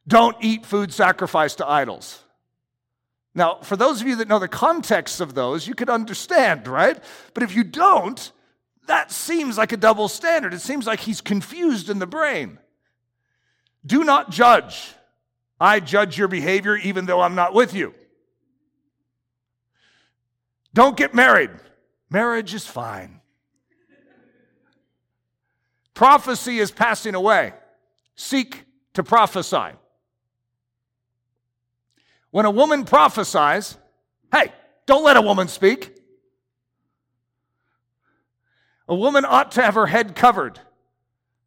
[0.08, 2.23] Don't eat food sacrificed to idols.
[3.34, 6.98] Now, for those of you that know the context of those, you could understand, right?
[7.32, 8.30] But if you don't,
[8.86, 10.54] that seems like a double standard.
[10.54, 12.58] It seems like he's confused in the brain.
[13.84, 14.92] Do not judge.
[15.60, 17.94] I judge your behavior even though I'm not with you.
[20.72, 21.50] Don't get married.
[22.10, 23.20] Marriage is fine.
[25.94, 27.54] Prophecy is passing away.
[28.16, 29.76] Seek to prophesy.
[32.34, 33.78] When a woman prophesies,
[34.32, 34.52] hey,
[34.86, 35.96] don't let a woman speak.
[38.88, 40.58] A woman ought to have her head covered.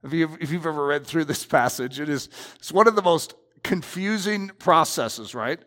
[0.01, 3.01] If you've, if you've ever read through this passage, it is it's one of the
[3.01, 5.59] most confusing processes, right?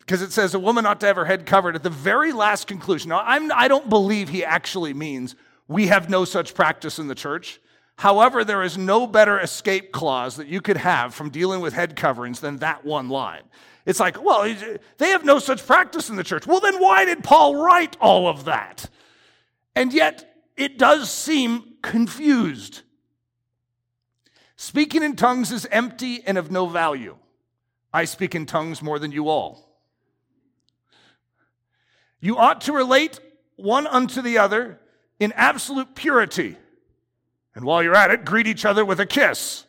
[0.00, 2.66] Because it says a woman ought to have her head covered at the very last
[2.66, 3.08] conclusion.
[3.08, 5.36] Now, I'm, I don't believe he actually means
[5.68, 7.60] we have no such practice in the church.
[7.96, 11.96] However, there is no better escape clause that you could have from dealing with head
[11.96, 13.44] coverings than that one line.
[13.86, 14.42] It's like, well,
[14.98, 16.46] they have no such practice in the church.
[16.46, 18.90] Well, then why did Paul write all of that?
[19.76, 22.82] And yet, it does seem confused.
[24.56, 27.16] Speaking in tongues is empty and of no value.
[27.92, 29.78] I speak in tongues more than you all.
[32.18, 33.20] You ought to relate
[33.54, 34.80] one unto the other
[35.20, 36.56] in absolute purity.
[37.54, 39.64] And while you're at it, greet each other with a kiss.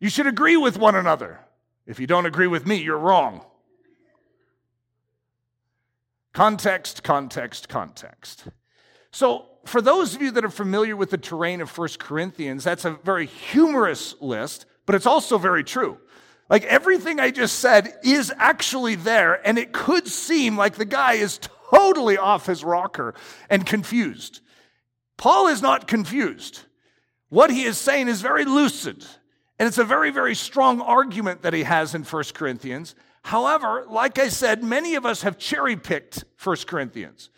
[0.00, 1.40] You should agree with one another.
[1.88, 3.40] If you don't agree with me, you're wrong.
[6.34, 8.44] Context, context, context.
[9.10, 12.84] So, for those of you that are familiar with the terrain of First Corinthians, that's
[12.84, 15.98] a very humorous list, but it's also very true.
[16.50, 21.14] Like everything I just said is actually there, and it could seem like the guy
[21.14, 23.14] is totally off his rocker
[23.50, 24.40] and confused.
[25.16, 26.60] Paul is not confused.
[27.30, 29.04] What he is saying is very lucid,
[29.58, 32.94] and it's a very, very strong argument that he has in 1 Corinthians.
[33.22, 37.30] However, like I said, many of us have cherry picked 1 Corinthians.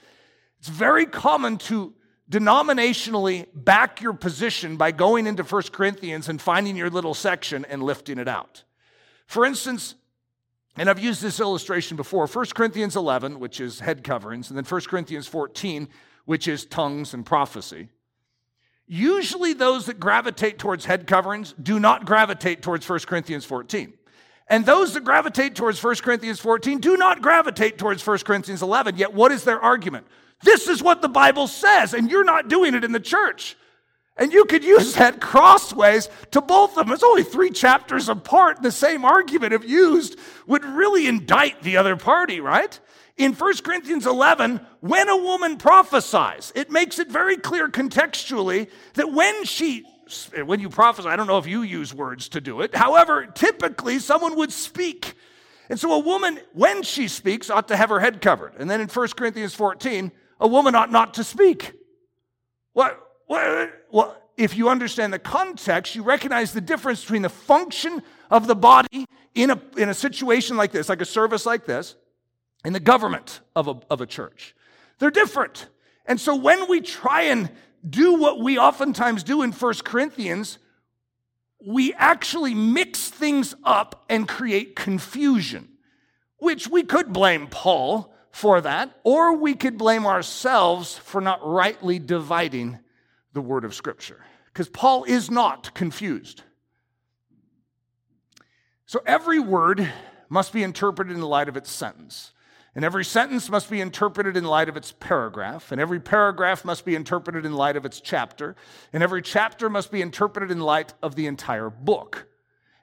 [0.59, 1.95] It's very common to
[2.31, 7.83] denominationally back your position by going into 1 Corinthians and finding your little section and
[7.83, 8.65] lifting it out.
[9.27, 9.95] For instance,
[10.77, 14.65] and I've used this illustration before 1 Corinthians 11, which is head coverings, and then
[14.65, 15.89] 1 Corinthians 14,
[16.27, 17.89] which is tongues and prophecy.
[18.93, 23.93] Usually, those that gravitate towards head coverings do not gravitate towards 1 Corinthians 14.
[24.49, 28.97] And those that gravitate towards 1 Corinthians 14 do not gravitate towards 1 Corinthians 11.
[28.97, 30.09] Yet, what is their argument?
[30.43, 33.57] This is what the Bible says, and you're not doing it in the church.
[34.17, 36.93] And you could use that crossways to both of them.
[36.93, 38.61] It's only three chapters apart.
[38.61, 42.77] The same argument, if used, would really indict the other party, right?
[43.21, 49.13] In 1 Corinthians 11, when a woman prophesies, it makes it very clear contextually that
[49.13, 49.85] when she
[50.47, 52.75] when you prophesy, I don't know if you use words to do it.
[52.75, 55.13] However, typically someone would speak.
[55.69, 58.55] And so a woman, when she speaks, ought to have her head covered.
[58.59, 61.75] And then in 1 Corinthians 14, a woman ought not to speak.
[62.73, 62.99] What?
[63.27, 68.47] what well, if you understand the context, you recognize the difference between the function of
[68.47, 69.05] the body
[69.35, 71.97] in a, in a situation like this, like a service like this,
[72.65, 74.55] and the government of a, of a church.
[74.99, 75.69] They're different.
[76.07, 77.51] And so when we try and
[77.89, 80.59] do what we oftentimes do in First Corinthians,
[81.67, 85.69] we actually mix things up and create confusion,
[86.39, 91.99] which we could blame Paul for that, or we could blame ourselves for not rightly
[91.99, 92.79] dividing
[93.33, 94.25] the word of Scripture.
[94.47, 96.43] Because Paul is not confused.
[98.87, 99.91] So every word
[100.29, 102.33] must be interpreted in the light of its sentence.
[102.81, 106.87] And every sentence must be interpreted in light of its paragraph, and every paragraph must
[106.87, 108.57] be interpreted in light of its chapter,
[108.95, 112.27] and every chapter must be interpreted in light of the entire book.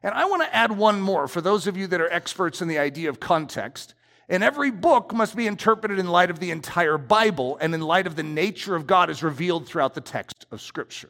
[0.04, 2.68] And I want to add one more for those of you that are experts in
[2.68, 3.96] the idea of context.
[4.30, 8.06] And every book must be interpreted in light of the entire Bible and in light
[8.06, 11.10] of the nature of God as revealed throughout the text of Scripture.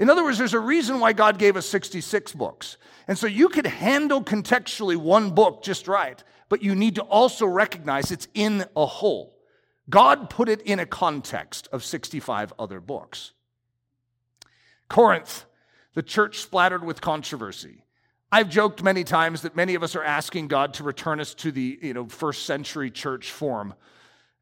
[0.00, 2.78] In other words, there's a reason why God gave us 66 books.
[3.06, 6.20] And so you could handle contextually one book just right,
[6.52, 9.34] but you need to also recognize it's in a whole.
[9.88, 13.32] God put it in a context of 65 other books.
[14.86, 15.46] Corinth,
[15.94, 17.86] the church splattered with controversy.
[18.30, 21.52] I've joked many times that many of us are asking God to return us to
[21.52, 23.72] the you know, first century church form.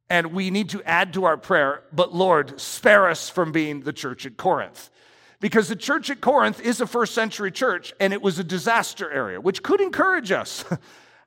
[0.08, 3.92] And we need to add to our prayer, but Lord, spare us from being the
[3.92, 4.90] church at Corinth.
[5.38, 9.08] Because the church at Corinth is a first century church and it was a disaster
[9.08, 10.64] area, which could encourage us.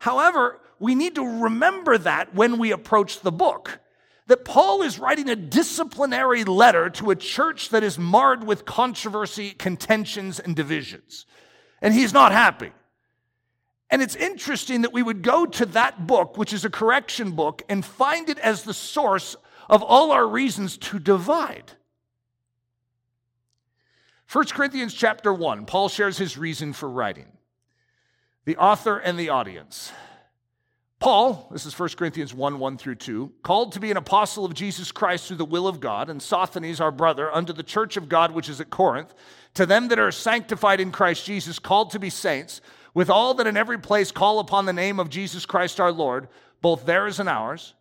[0.04, 3.80] However, we need to remember that when we approach the book.
[4.28, 9.52] That Paul is writing a disciplinary letter to a church that is marred with controversy,
[9.52, 11.26] contentions, and divisions
[11.84, 12.72] and he's not happy.
[13.92, 17.62] And it's interesting that we would go to that book, which is a correction book,
[17.70, 19.36] and find it as the source
[19.70, 21.74] of all our reasons to divide.
[24.32, 27.28] 1 Corinthians chapter 1, Paul shares his reason for writing.
[28.46, 29.92] The author and the audience.
[31.04, 34.54] Paul, this is 1 Corinthians 1 1 through 2, called to be an apostle of
[34.54, 38.08] Jesus Christ through the will of God, and Sosthenes, our brother, unto the church of
[38.08, 39.14] God which is at Corinth,
[39.56, 42.62] to them that are sanctified in Christ Jesus, called to be saints,
[42.94, 46.30] with all that in every place call upon the name of Jesus Christ our Lord,
[46.62, 47.74] both theirs and ours.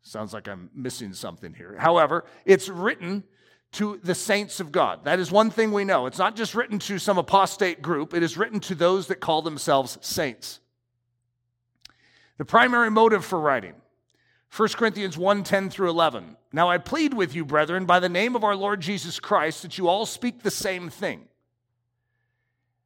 [0.00, 1.76] Sounds like I'm missing something here.
[1.78, 3.22] However, it's written
[3.72, 5.04] to the saints of God.
[5.04, 6.06] That is one thing we know.
[6.06, 9.42] It's not just written to some apostate group, it is written to those that call
[9.42, 10.60] themselves saints.
[12.38, 13.74] The primary motive for writing
[14.56, 16.36] 1 Corinthians 1 10 through 11.
[16.52, 19.78] Now I plead with you, brethren, by the name of our Lord Jesus Christ, that
[19.78, 21.26] you all speak the same thing,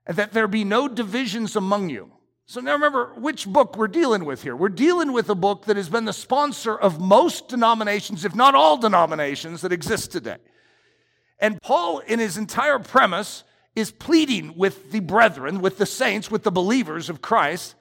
[0.06, 2.12] and that there be no divisions among you.
[2.46, 4.56] So now remember which book we're dealing with here.
[4.56, 8.54] We're dealing with a book that has been the sponsor of most denominations, if not
[8.54, 10.38] all denominations, that exist today.
[11.38, 13.44] And Paul, in his entire premise,
[13.76, 17.74] is pleading with the brethren, with the saints, with the believers of Christ,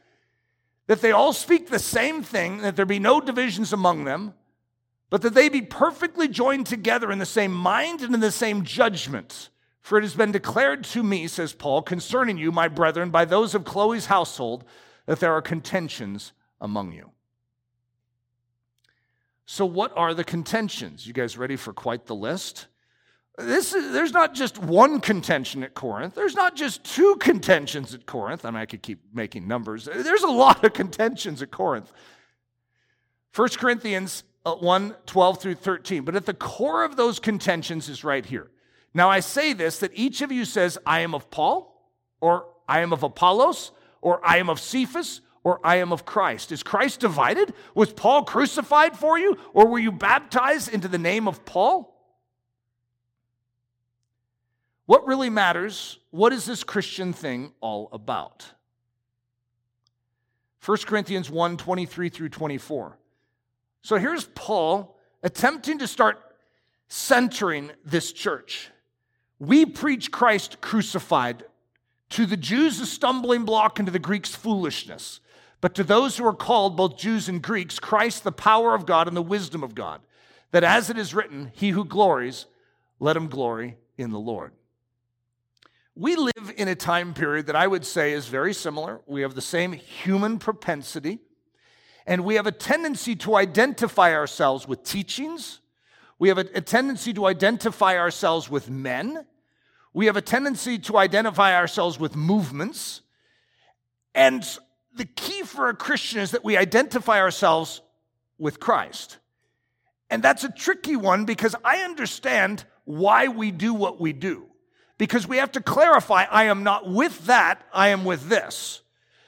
[0.88, 4.34] that they all speak the same thing, that there be no divisions among them,
[5.10, 8.64] but that they be perfectly joined together in the same mind and in the same
[8.64, 9.50] judgment.
[9.82, 13.56] For it has been declared to me, says Paul, concerning you, my brethren, by those
[13.56, 14.66] of Chloe's household,
[15.06, 17.12] that there are contentions among you.
[19.46, 21.08] So, what are the contentions?
[21.08, 22.68] You guys ready for quite the list?
[23.38, 26.16] This is, there's not just one contention at Corinth.
[26.16, 28.46] There's not just two contentions at Corinth.
[28.46, 29.86] I mean, I could keep making numbers.
[29.86, 31.92] There's a lot of contentions at Corinth.
[33.36, 36.04] 1 Corinthians uh, 1 12 through 13.
[36.04, 38.50] But at the core of those contentions is right here.
[38.94, 42.80] Now I say this that each of you says, I am of Paul, or I
[42.80, 43.72] am of Apollos,
[44.02, 46.52] or I am of Cephas, or I am of Christ.
[46.52, 47.54] Is Christ divided?
[47.76, 51.97] Was Paul crucified for you, or were you baptized into the name of Paul?
[54.88, 56.00] What really matters?
[56.12, 58.46] What is this Christian thing all about?
[60.66, 62.98] 1 Corinthians 1 23 through 24.
[63.82, 66.18] So here's Paul attempting to start
[66.88, 68.70] centering this church.
[69.40, 71.44] We preach Christ crucified.
[72.12, 75.20] To the Jews, a stumbling block, and to the Greeks, foolishness.
[75.60, 79.10] But to those who are called, both Jews and Greeks, Christ, the power of God
[79.10, 80.00] and the wisdom of God.
[80.52, 82.46] That as it is written, He who glories,
[83.02, 84.54] let him glory in the Lord.
[86.00, 89.02] We live in a time period that I would say is very similar.
[89.08, 91.18] We have the same human propensity,
[92.06, 95.60] and we have a tendency to identify ourselves with teachings.
[96.20, 99.26] We have a, a, tendency to identify ourselves with men.
[99.92, 103.02] We have a tendency to identify ourselves with movements.
[104.14, 104.48] And
[104.94, 107.82] the key for a Christian is that we identify ourselves
[108.38, 109.18] with Christ.
[110.12, 114.47] And that's a tricky one because I understand why we do what we do
[114.98, 118.82] because we have to clarify I am not with that, I am with this.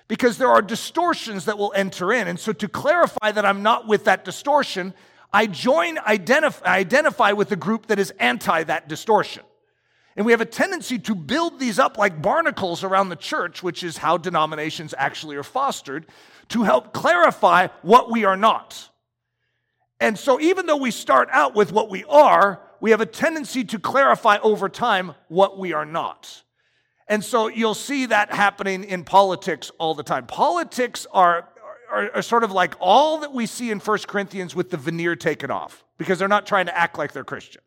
[0.07, 2.27] Because there are distortions that will enter in.
[2.27, 4.95] And so to clarify that I'm not with that distortion,
[5.31, 9.43] I join, identif- identify with the group that is anti that distortion.
[10.15, 13.83] And we have a tendency to build these up like barnacles around the church, which
[13.83, 16.07] is how denominations actually are fostered,
[16.49, 18.89] to help clarify what we are not.
[19.99, 23.63] And so, even though we start out with what we are, we have a tendency
[23.65, 26.43] to clarify over time what we are not.
[27.07, 30.27] And so you'll see that happening in politics all the time.
[30.27, 31.49] Politics are,
[31.91, 35.15] are, are, sort of like all that we see in 1 Corinthians with the veneer
[35.15, 37.63] taken off because they're not trying to act like they're Christian,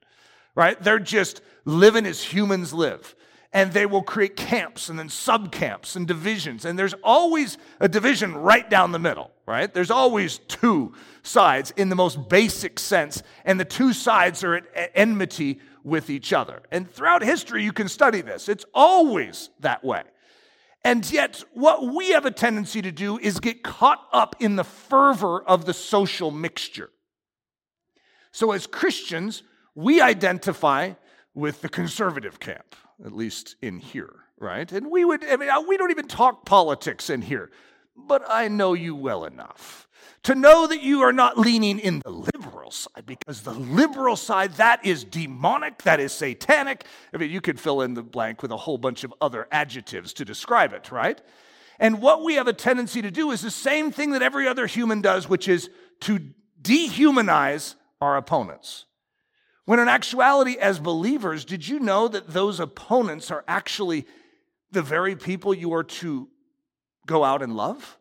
[0.55, 0.81] right?
[0.81, 3.17] They're just living as humans live
[3.53, 6.65] and they will create camps and then subcamps and divisions.
[6.65, 9.73] And there's always a division right down the middle, right?
[9.73, 14.91] There's always two sides in the most basic sense, and the two sides are at
[14.95, 16.63] enmity with each other.
[16.71, 18.49] And throughout history, you can study this.
[18.49, 20.05] It's always that way.
[20.85, 24.65] And yet, what we have a tendency to do is get caught up in the
[24.65, 26.91] fervor of the social mixture.
[28.33, 29.43] So, as Christians,
[29.75, 30.95] we identify
[31.35, 32.75] with the conservative camp
[33.05, 34.71] at least in here, right?
[34.71, 37.51] And we would, I mean, we don't even talk politics in here,
[37.97, 39.89] but I know you well enough
[40.25, 44.53] to know that you are not leaning in the liberal side because the liberal side,
[44.55, 46.85] that is demonic, that is satanic.
[47.13, 50.13] I mean, you could fill in the blank with a whole bunch of other adjectives
[50.15, 51.21] to describe it, right?
[51.81, 54.67] And what we have a tendency to do is the same thing that every other
[54.67, 55.69] human does, which is
[56.01, 56.21] to
[56.61, 58.85] dehumanize our opponents.
[59.65, 64.07] When in actuality, as believers, did you know that those opponents are actually
[64.71, 66.29] the very people you are to
[67.07, 67.99] go out and love?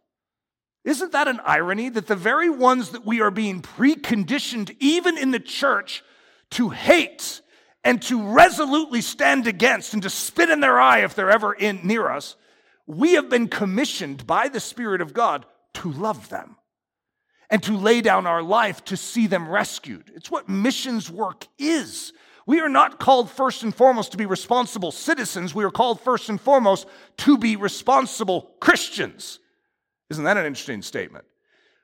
[0.83, 5.31] Isn't that an irony that the very ones that we are being preconditioned, even in
[5.31, 6.03] the church,
[6.51, 7.41] to hate
[7.83, 11.81] and to resolutely stand against and to spit in their eye if they're ever in
[11.83, 12.35] near us,
[12.87, 15.45] we have been commissioned by the Spirit of God
[15.75, 16.57] to love them
[17.49, 20.11] and to lay down our life to see them rescued.
[20.15, 22.13] It's what missions work is.
[22.47, 25.53] We are not called first and foremost to be responsible citizens.
[25.53, 26.87] We are called first and foremost
[27.17, 29.39] to be responsible Christians.
[30.09, 31.25] Isn't that an interesting statement?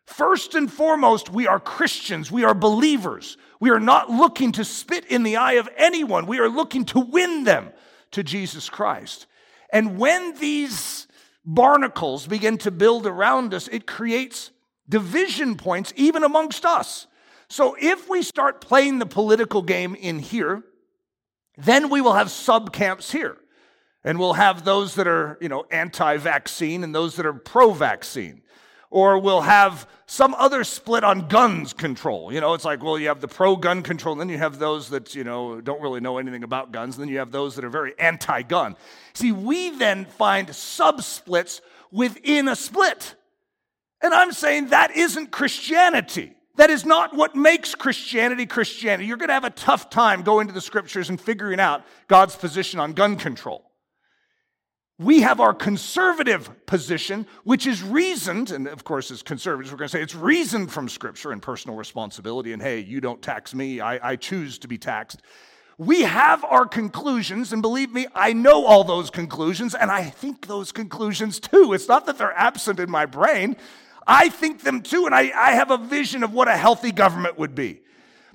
[0.06, 2.32] First and foremost, we are Christians.
[2.32, 3.38] We are believers.
[3.60, 6.28] We are not looking to spit in the eye of anyone.
[6.28, 7.72] We are looking to win them
[8.12, 9.28] to Jesus Christ.
[9.72, 11.08] And when these
[11.46, 14.52] barnacles begin to build around us, it creates
[14.88, 17.08] division points even amongst us.
[17.50, 20.64] So if we start playing the political game in here,
[21.58, 23.38] then we will have sub camps here.
[24.04, 28.42] And we'll have those that are, you know, anti-vaccine and those that are pro-vaccine.
[28.90, 32.32] Or we'll have some other split on guns control.
[32.32, 34.90] You know, it's like, well, you have the pro-gun control, and then you have those
[34.90, 37.66] that, you know, don't really know anything about guns, and then you have those that
[37.66, 38.78] are very anti-gun.
[39.14, 41.60] See, we then find sub-splits
[41.92, 43.16] within a split.
[44.02, 46.37] And I'm saying that isn't Christianity.
[46.58, 49.08] That is not what makes Christianity Christianity.
[49.08, 52.36] You're going to have a tough time going to the scriptures and figuring out God's
[52.36, 53.64] position on gun control.
[55.00, 59.90] We have our conservative position, which is reasoned, and of course, as conservatives, we're going
[59.90, 63.80] to say it's reasoned from Scripture and personal responsibility, and hey, you don't tax me,
[63.80, 65.22] I, I choose to be taxed.
[65.78, 70.48] We have our conclusions, and believe me, I know all those conclusions, and I think
[70.48, 71.74] those conclusions too.
[71.74, 73.56] It's not that they're absent in my brain.
[74.08, 77.38] I think them too, and I, I have a vision of what a healthy government
[77.38, 77.82] would be.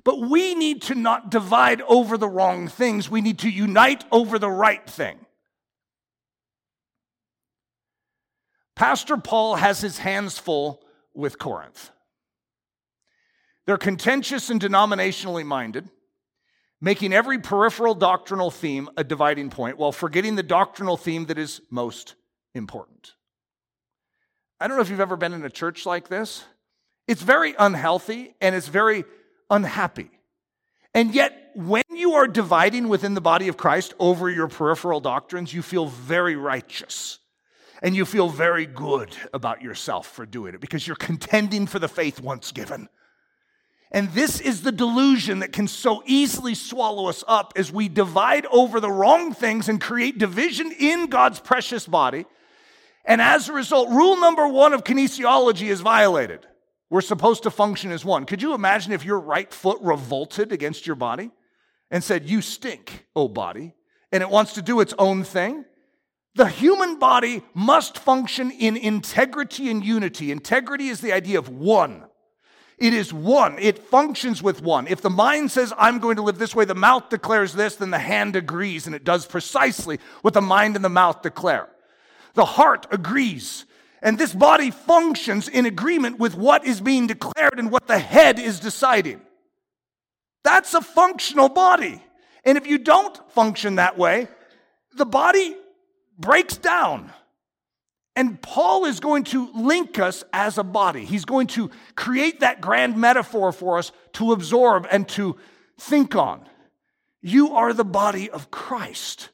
[0.05, 3.09] But we need to not divide over the wrong things.
[3.09, 5.19] We need to unite over the right thing.
[8.77, 10.83] Pastor Paul has his hands full
[11.15, 11.91] with Corinth.
[13.65, 15.89] They're contentious and denominationally minded,
[16.81, 21.61] making every peripheral doctrinal theme a dividing point while forgetting the doctrinal theme that is
[21.71, 22.17] most
[22.55, 23.13] important.
[24.63, 26.45] I don't know if you've ever been in a church like this.
[27.09, 29.05] It's very unhealthy and it's very
[29.51, 30.09] unhappy.
[30.95, 35.53] And yet, when you are dividing within the body of Christ over your peripheral doctrines,
[35.53, 37.19] you feel very righteous
[37.83, 41.89] and you feel very good about yourself for doing it because you're contending for the
[41.89, 42.89] faith once given.
[43.91, 48.47] And this is the delusion that can so easily swallow us up as we divide
[48.47, 52.27] over the wrong things and create division in God's precious body.
[53.05, 56.47] And as a result, rule number one of kinesiology is violated.
[56.89, 58.27] We're supposed to function as one.
[58.27, 61.31] Could you imagine if your right foot revolted against your body
[61.91, 63.75] and said, You stink, oh body,
[64.13, 65.65] and it wants to do its own thing?
[66.35, 70.31] The human body must function in integrity and unity.
[70.31, 72.05] Integrity is the idea of one.
[72.79, 73.59] It is one.
[73.59, 74.87] It functions with one.
[74.87, 77.91] If the mind says, I'm going to live this way, the mouth declares this, then
[77.91, 81.69] the hand agrees, and it does precisely what the mind and the mouth declare.
[82.35, 83.65] The heart agrees.
[84.03, 88.39] And this body functions in agreement with what is being declared and what the head
[88.39, 89.21] is deciding.
[90.43, 92.03] That's a functional body.
[92.45, 94.27] And if you don't function that way,
[94.97, 95.57] the body
[96.19, 97.13] breaks down.
[98.15, 101.05] And Paul is going to link us as a body.
[101.05, 105.37] He's going to create that grand metaphor for us to absorb and to
[105.79, 106.47] think on.
[107.23, 109.31] You are the body of Christ.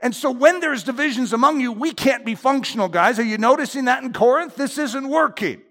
[0.00, 3.18] And so when there's divisions among you, we can't be functional, guys.
[3.18, 4.56] Are you noticing that in Corinth?
[4.56, 5.62] This isn't working.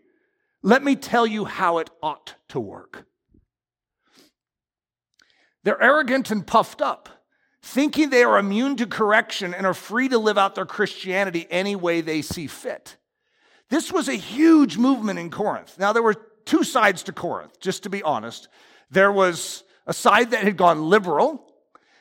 [0.63, 3.05] Let me tell you how it ought to work.
[5.63, 7.09] They're arrogant and puffed up,
[7.61, 11.75] thinking they are immune to correction and are free to live out their Christianity any
[11.75, 12.97] way they see fit.
[13.69, 15.77] This was a huge movement in Corinth.
[15.79, 16.15] Now, there were
[16.45, 18.47] two sides to Corinth, just to be honest.
[18.91, 21.44] There was a side that had gone liberal,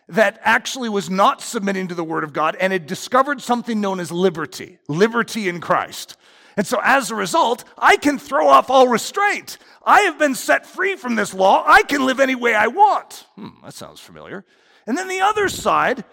[0.08, 4.00] that actually was not submitting to the Word of God and had discovered something known
[4.00, 6.16] as liberty, liberty in Christ.
[6.56, 9.58] And so as a result, I can throw off all restraint.
[9.84, 11.64] I have been set free from this law.
[11.66, 13.26] I can live any way I want.
[13.34, 14.44] Hmm, that sounds familiar.
[14.86, 16.04] And then the other side,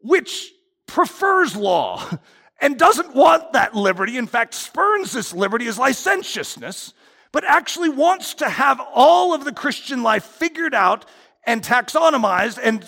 [0.00, 0.52] which
[0.86, 2.04] prefers law
[2.60, 6.92] and doesn't want that liberty, in fact, spurns this liberty as licentiousness,
[7.32, 11.04] but actually wants to have all of the Christian life figured out
[11.46, 12.84] and taxonomized and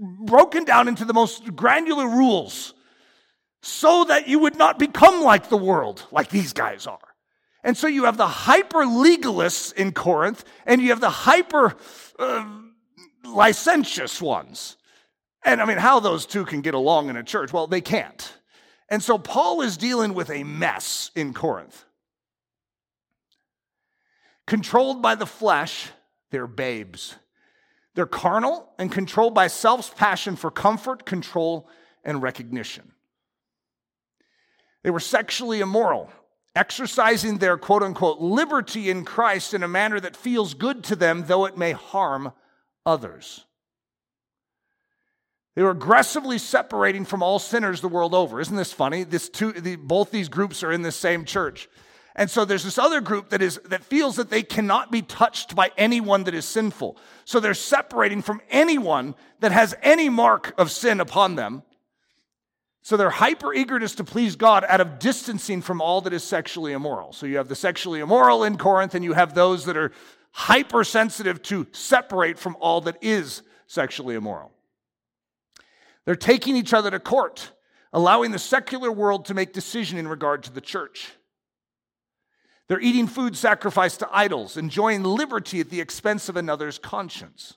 [0.00, 2.74] broken down into the most granular rules
[3.62, 6.98] so that you would not become like the world, like these guys are.
[7.62, 11.76] And so you have the hyper legalists in Corinth, and you have the hyper
[12.18, 12.48] uh,
[13.24, 14.76] licentious ones.
[15.44, 17.52] And I mean, how those two can get along in a church?
[17.52, 18.32] Well, they can't.
[18.88, 21.84] And so Paul is dealing with a mess in Corinth.
[24.46, 25.90] Controlled by the flesh,
[26.30, 27.14] they're babes.
[27.94, 31.68] They're carnal and controlled by self's passion for comfort, control,
[32.04, 32.92] and recognition.
[34.82, 36.10] They were sexually immoral,
[36.54, 41.24] exercising their quote unquote liberty in Christ in a manner that feels good to them,
[41.26, 42.32] though it may harm
[42.86, 43.44] others.
[45.56, 48.40] They were aggressively separating from all sinners the world over.
[48.40, 49.04] Isn't this funny?
[49.04, 51.68] This two, the, both these groups are in the same church.
[52.20, 55.56] And so there's this other group that is that feels that they cannot be touched
[55.56, 56.98] by anyone that is sinful.
[57.24, 61.62] So they're separating from anyone that has any mark of sin upon them.
[62.82, 66.72] So they're hyper eagerness to please God out of distancing from all that is sexually
[66.72, 67.14] immoral.
[67.14, 69.90] So you have the sexually immoral in Corinth, and you have those that are
[70.32, 74.52] hypersensitive to separate from all that is sexually immoral.
[76.04, 77.52] They're taking each other to court,
[77.94, 81.12] allowing the secular world to make decision in regard to the church.
[82.70, 87.56] They're eating food sacrificed to idols, enjoying liberty at the expense of another's conscience.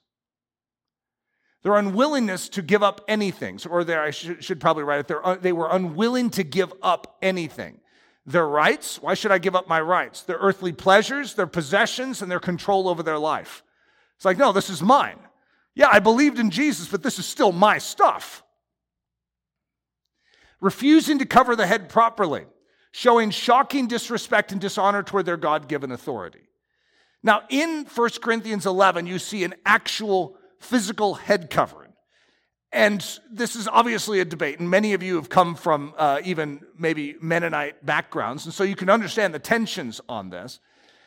[1.62, 5.52] Their unwillingness to give up anything, or I should, should probably write it, uh, they
[5.52, 7.80] were unwilling to give up anything.
[8.26, 10.24] Their rights, why should I give up my rights?
[10.24, 13.62] Their earthly pleasures, their possessions, and their control over their life.
[14.16, 15.20] It's like, no, this is mine.
[15.76, 18.44] Yeah, I believed in Jesus, but this is still my stuff.
[20.60, 22.48] Refusing to cover the head properly
[22.94, 26.48] showing shocking disrespect and dishonor toward their God given authority.
[27.24, 31.92] Now, in 1 Corinthians 11, you see an actual physical head covering.
[32.72, 36.62] And this is obviously a debate, and many of you have come from uh, even
[36.78, 40.60] maybe Mennonite backgrounds, and so you can understand the tensions on this.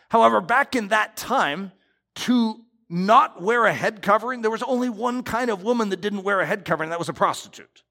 [0.09, 1.70] However, back in that time,
[2.16, 6.24] to not wear a head covering, there was only one kind of woman that didn't
[6.24, 7.82] wear a head covering, and that was a prostitute.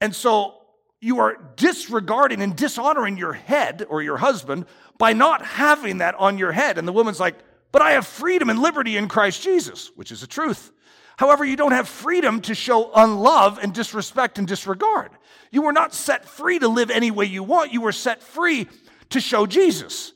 [0.00, 0.59] And so
[1.00, 4.66] you are disregarding and dishonoring your head or your husband
[4.98, 6.76] by not having that on your head.
[6.76, 7.36] And the woman's like,
[7.72, 10.70] But I have freedom and liberty in Christ Jesus, which is the truth.
[11.16, 15.10] However, you don't have freedom to show unlove and disrespect and disregard.
[15.50, 17.72] You were not set free to live any way you want.
[17.72, 18.68] You were set free
[19.10, 20.12] to show Jesus.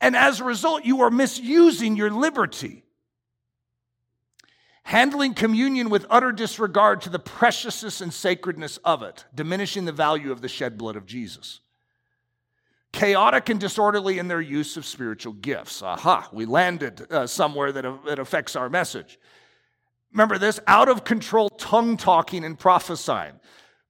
[0.00, 2.83] And as a result, you are misusing your liberty.
[4.84, 10.30] Handling communion with utter disregard to the preciousness and sacredness of it, diminishing the value
[10.30, 11.60] of the shed blood of Jesus.
[12.92, 15.82] Chaotic and disorderly in their use of spiritual gifts.
[15.82, 19.18] Aha, we landed uh, somewhere that, uh, that affects our message.
[20.12, 23.40] Remember this out of control tongue talking and prophesying.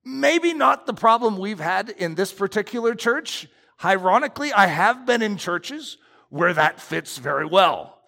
[0.04, 3.48] Maybe not the problem we've had in this particular church.
[3.84, 5.98] Ironically, I have been in churches
[6.30, 7.98] where that fits very well.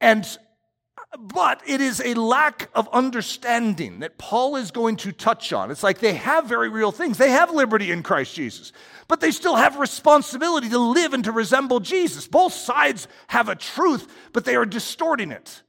[0.00, 0.26] And
[1.18, 5.70] but it is a lack of understanding that Paul is going to touch on.
[5.70, 7.18] It's like they have very real things.
[7.18, 8.72] They have liberty in Christ Jesus,
[9.08, 12.28] but they still have responsibility to live and to resemble Jesus.
[12.28, 15.62] Both sides have a truth, but they are distorting it.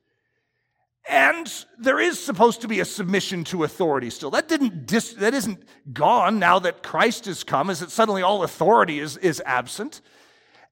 [1.10, 4.30] And there is supposed to be a submission to authority still.
[4.30, 8.44] That didn't dis, that isn't gone now that Christ has come, is that suddenly all
[8.44, 10.02] authority is, is absent.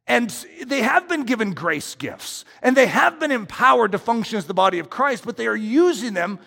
[0.10, 0.30] And
[0.66, 4.54] they have been given grace gifts, and they have been empowered to function as the
[4.54, 6.40] body of Christ, but they are using them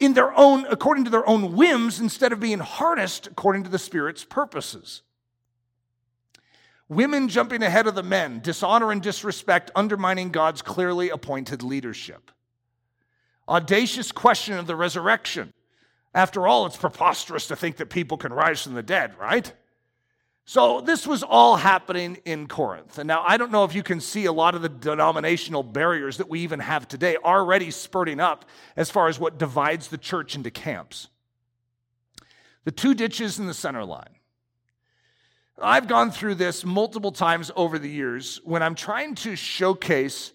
[0.00, 3.78] in their own, according to their own whims, instead of being harnessed according to the
[3.78, 5.02] Spirit's purposes.
[6.88, 12.32] Women jumping ahead of the men, dishonor and disrespect, undermining God's clearly appointed leadership
[13.48, 15.52] audacious question of the resurrection.
[16.14, 19.52] After all, it's preposterous to think that people can rise from the dead, right?
[20.44, 22.98] So, this was all happening in Corinth.
[22.98, 26.16] And now, I don't know if you can see a lot of the denominational barriers
[26.16, 28.44] that we even have today already spurting up
[28.76, 31.08] as far as what divides the church into camps.
[32.64, 34.16] The two ditches in the center line.
[35.60, 40.32] I've gone through this multiple times over the years when I'm trying to showcase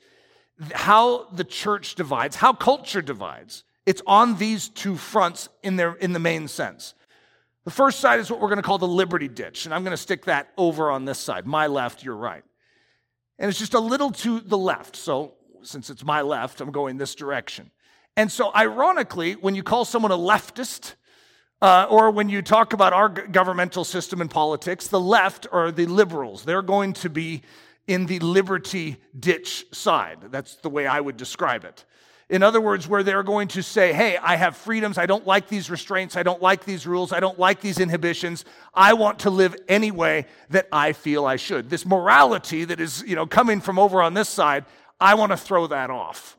[0.74, 3.64] how the church divides, how culture divides.
[3.86, 6.94] It's on these two fronts in, their, in the main sense.
[7.68, 9.92] The first side is what we're going to call the liberty ditch, and I'm going
[9.92, 12.46] to stick that over on this side, my left, your right.
[13.38, 14.96] And it's just a little to the left.
[14.96, 17.72] So, since it's my left, I'm going this direction.
[18.16, 20.96] And so, ironically, when you call someone a leftist,
[21.62, 25.88] uh, or when you talk about our governmental system and politics, the left are the
[25.88, 26.46] liberals.
[26.46, 27.42] They're going to be
[27.86, 30.20] in the liberty ditch side.
[30.32, 31.84] That's the way I would describe it.
[32.30, 34.98] In other words, where they're going to say, hey, I have freedoms.
[34.98, 36.18] I don't like these restraints.
[36.18, 37.14] I don't like these rules.
[37.14, 38.44] I don't like these inhibitions.
[38.74, 41.70] I want to live any way that I feel I should.
[41.70, 44.66] This morality that is, you know, coming from over on this side,
[45.00, 46.38] I want to throw that off.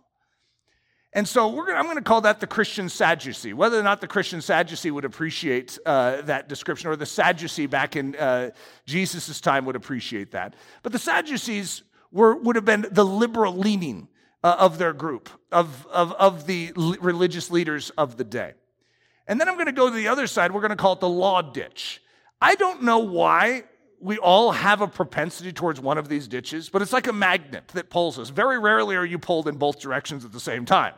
[1.14, 3.54] And so I'm going to call that the Christian Sadducee.
[3.54, 7.96] Whether or not the Christian Sadducee would appreciate uh, that description, or the Sadducee back
[7.96, 8.50] in uh,
[8.84, 10.54] Jesus' time would appreciate that.
[10.82, 11.82] But the Sadducees
[12.12, 14.08] were, would have been the liberal leaning
[14.42, 18.54] uh, of their group, of, of, of the religious leaders of the day.
[19.26, 20.52] And then I'm going to go to the other side.
[20.52, 22.02] We're going to call it the law ditch.
[22.40, 23.64] I don't know why
[24.00, 27.68] we all have a propensity towards one of these ditches, but it's like a magnet
[27.68, 28.30] that pulls us.
[28.30, 30.94] Very rarely are you pulled in both directions at the same time.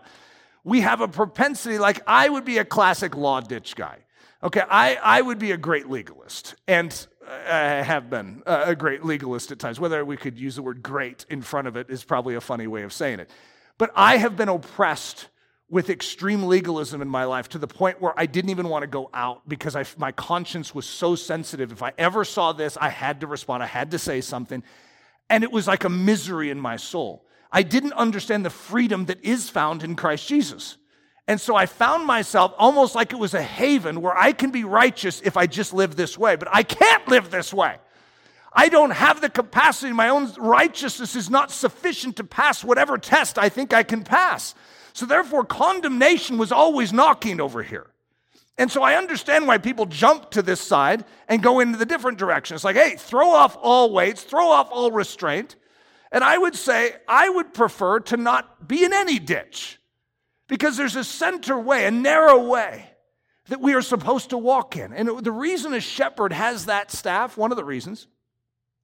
[0.64, 3.98] We have a propensity, like I would be a classic law ditch guy.
[4.42, 9.52] Okay, I, I would be a great legalist, and I have been a great legalist
[9.52, 9.78] at times.
[9.78, 12.66] Whether we could use the word great in front of it is probably a funny
[12.66, 13.30] way of saying it.
[13.78, 15.28] But I have been oppressed
[15.68, 18.88] with extreme legalism in my life to the point where I didn't even want to
[18.88, 21.70] go out because I, my conscience was so sensitive.
[21.70, 24.64] If I ever saw this, I had to respond, I had to say something.
[25.28, 27.24] And it was like a misery in my soul.
[27.52, 30.76] I didn't understand the freedom that is found in Christ Jesus.
[31.30, 34.64] And so I found myself almost like it was a haven where I can be
[34.64, 37.76] righteous if I just live this way, but I can't live this way.
[38.52, 39.92] I don't have the capacity.
[39.92, 44.56] My own righteousness is not sufficient to pass whatever test I think I can pass.
[44.92, 47.86] So, therefore, condemnation was always knocking over here.
[48.58, 52.18] And so I understand why people jump to this side and go into the different
[52.18, 52.56] direction.
[52.56, 55.54] It's like, hey, throw off all weights, throw off all restraint.
[56.10, 59.79] And I would say, I would prefer to not be in any ditch
[60.50, 62.90] because there's a center way, a narrow way
[63.48, 64.92] that we are supposed to walk in.
[64.92, 68.08] And the reason a shepherd has that staff, one of the reasons,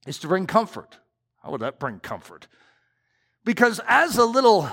[0.06, 0.96] is to bring comfort.
[1.42, 2.46] How would that bring comfort?
[3.44, 4.68] Because as a little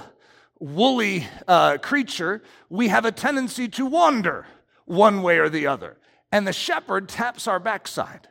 [0.60, 4.46] woolly uh, creature, we have a tendency to wander.
[4.86, 5.98] one way or the other.
[6.32, 8.28] And the shepherd taps our backside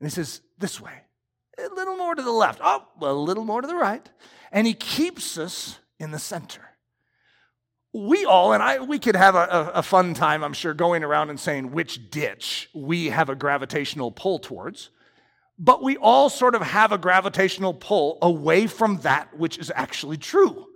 [0.00, 0.92] and he says, This way,
[1.58, 4.08] a little more to the left, oh, a little more to the right.
[4.50, 6.73] And he keeps us in the center.
[7.94, 11.30] We all, and I, we could have a, a, fun time, I'm sure, going around
[11.30, 14.90] and saying which ditch we have a gravitational pull towards.
[15.60, 20.16] But we all sort of have a gravitational pull away from that which is actually
[20.16, 20.66] true.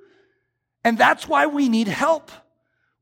[0.84, 2.30] And that's why we need help.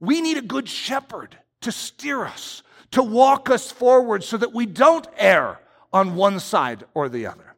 [0.01, 2.63] We need a good shepherd to steer us,
[2.93, 5.61] to walk us forward so that we don't err
[5.93, 7.55] on one side or the other.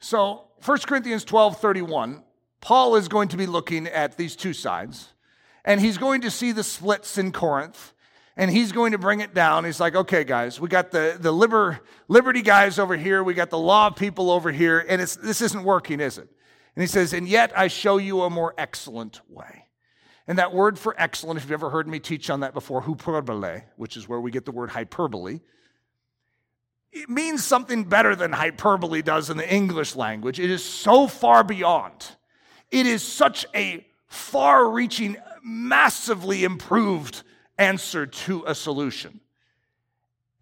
[0.00, 2.22] So, 1 Corinthians 12 31,
[2.60, 5.12] Paul is going to be looking at these two sides,
[5.64, 7.92] and he's going to see the splits in Corinth,
[8.36, 9.64] and he's going to bring it down.
[9.64, 13.50] He's like, okay, guys, we got the, the liber, liberty guys over here, we got
[13.50, 16.28] the law people over here, and it's, this isn't working, is it?
[16.76, 19.66] And he says, and yet I show you a more excellent way.
[20.26, 23.62] And that word for excellent, if you've ever heard me teach on that before, hyperbole,
[23.76, 25.40] which is where we get the word hyperbole,
[26.92, 30.38] it means something better than hyperbole does in the English language.
[30.38, 32.16] It is so far beyond.
[32.70, 37.22] It is such a far reaching, massively improved
[37.58, 39.20] answer to a solution.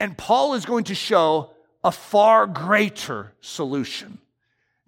[0.01, 1.51] And Paul is going to show
[1.83, 4.19] a far greater solution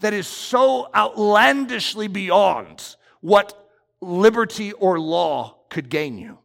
[0.00, 3.70] that is so outlandishly beyond what
[4.00, 6.38] liberty or law could gain you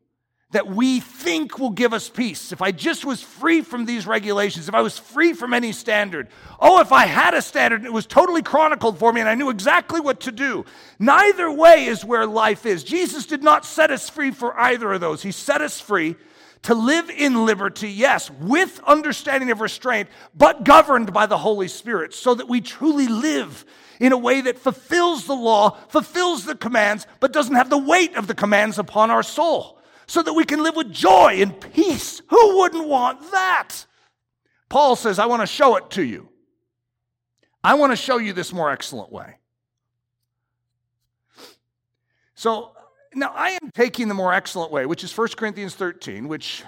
[0.55, 2.53] that we think will give us peace.
[2.53, 6.29] If I just was free from these regulations, if I was free from any standard,
[6.61, 9.35] oh, if I had a standard and it was totally chronicled for me and I
[9.35, 10.63] knew exactly what to do.
[10.97, 12.85] Neither way is where life is.
[12.85, 15.21] Jesus did not set us free for either of those.
[15.21, 16.15] He set us free
[16.61, 22.13] to live in liberty, yes, with understanding of restraint, but governed by the Holy Spirit,
[22.13, 23.65] so that we truly live
[23.99, 28.15] in a way that fulfills the law, fulfills the commands, but doesn't have the weight
[28.15, 29.74] of the commands upon our soul
[30.07, 32.21] so that we can live with joy and peace.
[32.29, 33.85] Who wouldn't want that?
[34.69, 36.29] Paul says, I want to show it to you.
[37.63, 39.37] I want to show you this more excellent way.
[42.35, 42.71] So
[43.13, 46.63] now I am taking the more excellent way, which is 1 Corinthians 13, which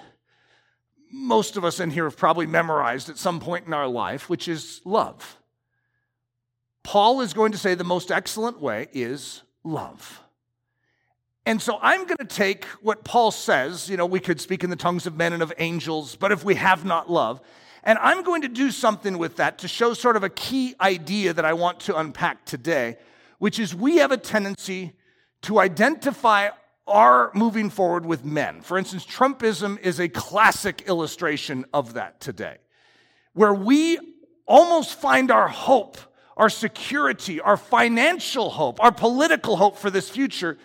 [1.12, 4.48] most of us in here have probably memorized at some point in our life, which
[4.48, 5.38] is love.
[6.84, 10.22] Paul is going to say the most excellent way is love.
[11.48, 14.70] And so I'm going to take what Paul says, you know, we could speak in
[14.70, 17.40] the tongues of men and of angels, but if we have not love,
[17.86, 21.32] and I'm going to do something with that to show sort of a key idea
[21.32, 22.98] that I want to unpack today,
[23.40, 24.92] which is we have a tendency
[25.44, 26.50] to identify
[26.86, 28.60] our moving forward with men.
[28.60, 32.58] For instance, Trumpism is a classic illustration of that today,
[33.32, 33.98] where we
[34.46, 35.98] almost find our hope,
[36.36, 40.58] our security, our financial hope, our political hope for this future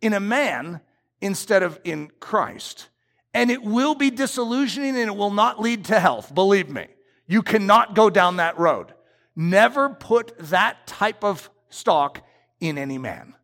[0.00, 0.80] in a man
[1.20, 2.88] instead of in Christ.
[3.34, 6.86] And it will be disillusioning and it will not lead to health, believe me.
[7.26, 8.94] You cannot go down that road.
[9.36, 12.26] Never put that type of stock
[12.60, 13.34] in any man.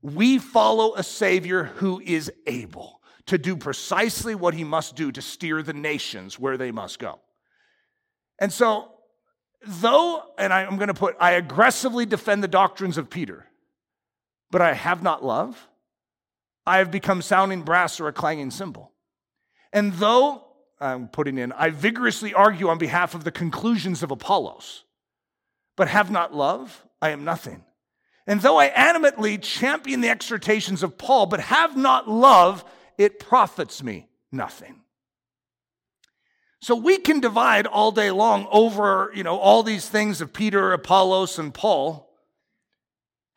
[0.00, 5.22] We follow a Savior who is able to do precisely what he must do to
[5.22, 7.20] steer the nations where they must go.
[8.38, 8.92] And so,
[9.64, 13.46] though, and I'm going to put, I aggressively defend the doctrines of Peter
[14.52, 15.68] but I have not love,
[16.64, 18.92] I have become sounding brass or a clanging cymbal.
[19.72, 20.44] And though
[20.78, 24.84] I'm putting in, I vigorously argue on behalf of the conclusions of Apollos,
[25.76, 27.64] but have not love, I am nothing.
[28.26, 32.64] And though I animately champion the exhortations of Paul, but have not love,
[32.98, 34.82] it profits me nothing.
[36.60, 40.72] So we can divide all day long over, you know, all these things of Peter,
[40.72, 42.11] Apollos, and Paul.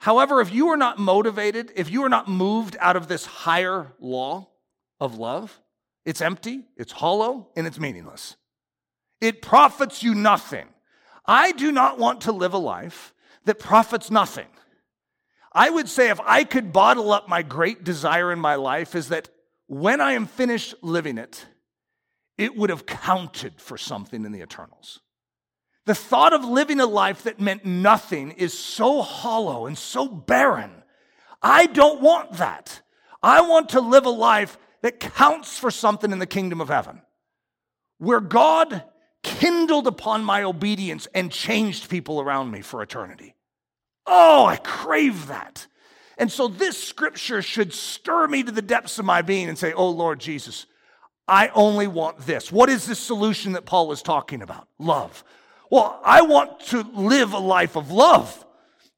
[0.06, 3.92] However, if you are not motivated, if you are not moved out of this higher
[4.00, 4.48] law
[5.00, 5.60] of love,
[6.06, 8.36] it's empty, it's hollow, and it's meaningless.
[9.20, 10.68] It profits you nothing.
[11.26, 14.46] I do not want to live a life that profits nothing.
[15.52, 19.10] I would say if I could bottle up my great desire in my life, is
[19.10, 19.30] that
[19.66, 21.48] when I am finished living it,
[22.38, 25.00] it would have counted for something in the eternals.
[25.86, 30.72] The thought of living a life that meant nothing is so hollow and so barren.
[31.42, 32.82] I don't want that.
[33.22, 37.02] I want to live a life that counts for something in the kingdom of heaven,
[37.98, 38.84] where God
[39.24, 43.36] kindled upon my obedience and changed people around me for eternity.
[44.06, 45.66] Oh, I crave that.
[46.18, 49.74] And so this scripture should stir me to the depths of my being and say,
[49.74, 50.66] Oh, Lord Jesus,
[51.28, 52.52] I only want this.
[52.52, 54.68] What is this solution that Paul is talking about?
[54.78, 55.24] Love.
[55.70, 58.46] Well, I want to live a life of love.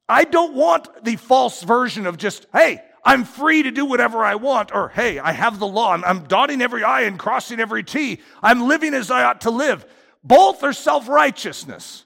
[0.08, 4.34] I don't want the false version of just, hey, I'm free to do whatever I
[4.34, 5.92] want, or hey, I have the law.
[5.92, 8.20] I'm, I'm dotting every I and crossing every T.
[8.42, 9.86] I'm living as I ought to live.
[10.22, 12.04] Both are self righteousness.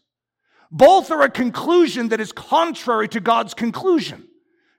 [0.70, 4.28] Both are a conclusion that is contrary to God's conclusion.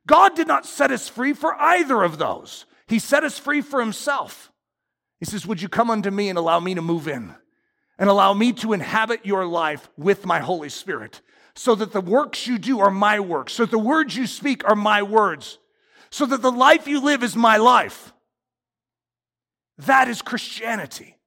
[0.07, 2.65] God did not set us free for either of those.
[2.87, 4.51] He set us free for Himself.
[5.19, 7.35] He says, Would you come unto me and allow me to move in
[7.97, 11.21] and allow me to inhabit your life with my Holy Spirit
[11.55, 14.67] so that the works you do are my works, so that the words you speak
[14.67, 15.59] are my words,
[16.09, 18.13] so that the life you live is my life?
[19.77, 21.17] That is Christianity.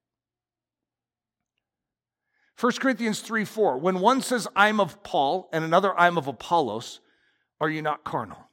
[2.59, 3.79] 1 Corinthians 3 4.
[3.79, 7.01] When one says, I'm of Paul, and another, I'm of Apollos,
[7.61, 8.45] are you not carnal?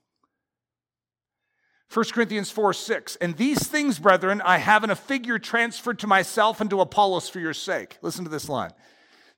[1.94, 3.16] 1 Corinthians 4 6.
[3.18, 7.30] And these things, brethren, I have in a figure transferred to myself and to Apollos
[7.30, 7.98] for your sake.
[8.02, 8.72] Listen to this line.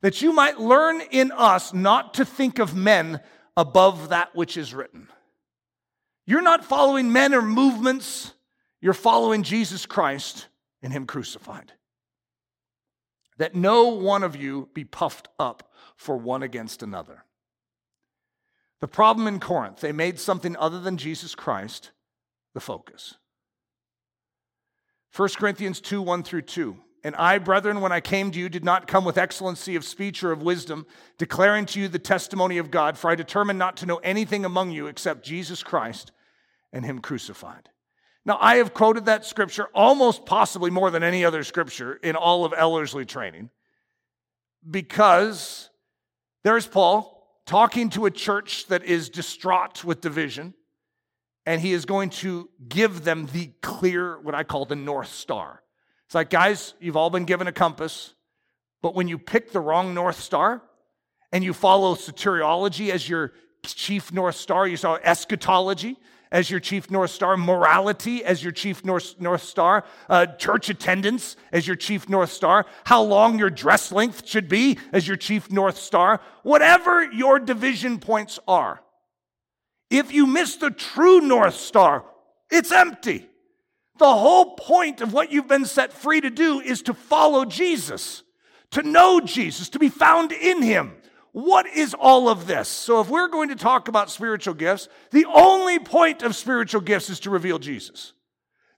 [0.02, 3.22] That you might learn in us not to think of men
[3.58, 5.10] above that which is written.
[6.26, 8.34] You're not following men or movements,
[8.82, 10.48] you're following Jesus Christ
[10.82, 11.74] and Him crucified
[13.38, 17.26] that no one of you be puffed up for one against another.
[18.82, 21.92] The problem in Corinth, they made something other than Jesus Christ
[22.56, 23.14] the focus.
[25.16, 26.78] 1 Corinthians 2 1 through 2.
[27.04, 30.24] And I, brethren, when I came to you, did not come with excellency of speech
[30.24, 30.88] or of wisdom,
[31.20, 34.72] declaring to you the testimony of God, for I determined not to know anything among
[34.72, 36.12] you except Jesus Christ
[36.74, 37.70] and Him crucified.
[38.26, 42.44] Now, I have quoted that scripture almost possibly more than any other scripture in all
[42.44, 43.52] of Ellerslie training
[44.68, 45.70] because
[46.44, 50.56] there's Paul talking to a church that is distraught with division,
[51.46, 55.62] and he is going to give them the clear, what I call the North Star.
[56.06, 58.14] It's like, guys, you've all been given a compass,
[58.82, 60.62] but when you pick the wrong North Star
[61.32, 63.34] and you follow soteriology as your
[63.64, 65.98] chief North Star, you saw eschatology
[66.32, 71.38] as your chief North Star, morality as your chief North, North Star, uh, church attendance
[71.52, 75.52] as your chief North Star, how long your dress length should be as your chief
[75.52, 78.82] North Star, whatever your division points are.
[79.90, 82.06] If you miss the true North Star,
[82.50, 83.28] it's empty.
[83.98, 88.24] The whole point of what you've been set free to do is to follow Jesus,
[88.72, 90.94] to know Jesus, to be found in Him.
[91.32, 92.68] What is all of this?
[92.68, 97.10] So, if we're going to talk about spiritual gifts, the only point of spiritual gifts
[97.10, 98.14] is to reveal Jesus.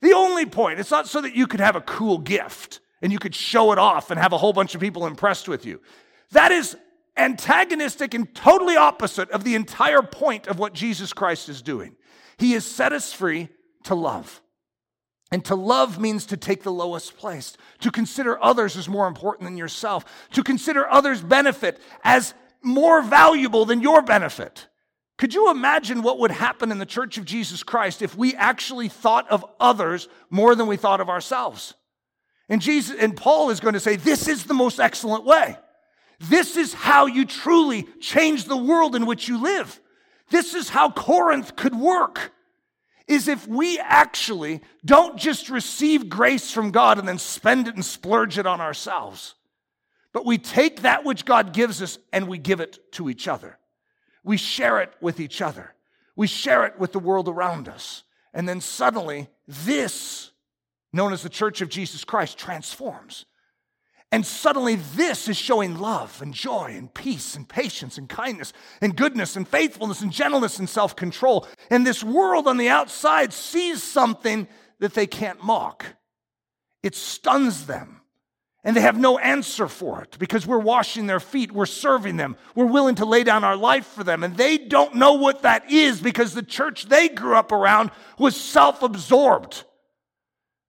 [0.01, 0.79] The only point.
[0.79, 3.77] It's not so that you could have a cool gift and you could show it
[3.77, 5.81] off and have a whole bunch of people impressed with you.
[6.31, 6.75] That is
[7.17, 11.95] antagonistic and totally opposite of the entire point of what Jesus Christ is doing.
[12.37, 13.49] He has set us free
[13.83, 14.41] to love.
[15.31, 19.45] And to love means to take the lowest place, to consider others as more important
[19.47, 24.67] than yourself, to consider others' benefit as more valuable than your benefit.
[25.17, 28.87] Could you imagine what would happen in the church of Jesus Christ if we actually
[28.87, 31.73] thought of others more than we thought of ourselves?
[32.49, 35.57] And Jesus and Paul is going to say this is the most excellent way.
[36.19, 39.79] This is how you truly change the world in which you live.
[40.29, 42.31] This is how Corinth could work.
[43.07, 47.85] Is if we actually don't just receive grace from God and then spend it and
[47.85, 49.35] splurge it on ourselves.
[50.11, 53.59] But we take that which God gives us and we give it to each other.
[54.23, 55.73] We share it with each other.
[56.17, 58.03] We share it with the world around us.
[58.33, 60.31] And then suddenly, this,
[60.91, 63.25] known as the Church of Jesus Christ, transforms.
[64.11, 68.95] And suddenly, this is showing love and joy and peace and patience and kindness and
[68.95, 71.45] goodness and faithfulness and gentleness and self control.
[71.69, 74.47] And this world on the outside sees something
[74.79, 75.85] that they can't mock,
[76.83, 77.97] it stuns them
[78.67, 82.35] and they have no answer for it because we're washing their feet, we're serving them,
[82.53, 84.25] we're willing to lay down our life for them.
[84.25, 88.35] And they don't know what that is because the church they grew up around was
[88.35, 89.63] self absorbed.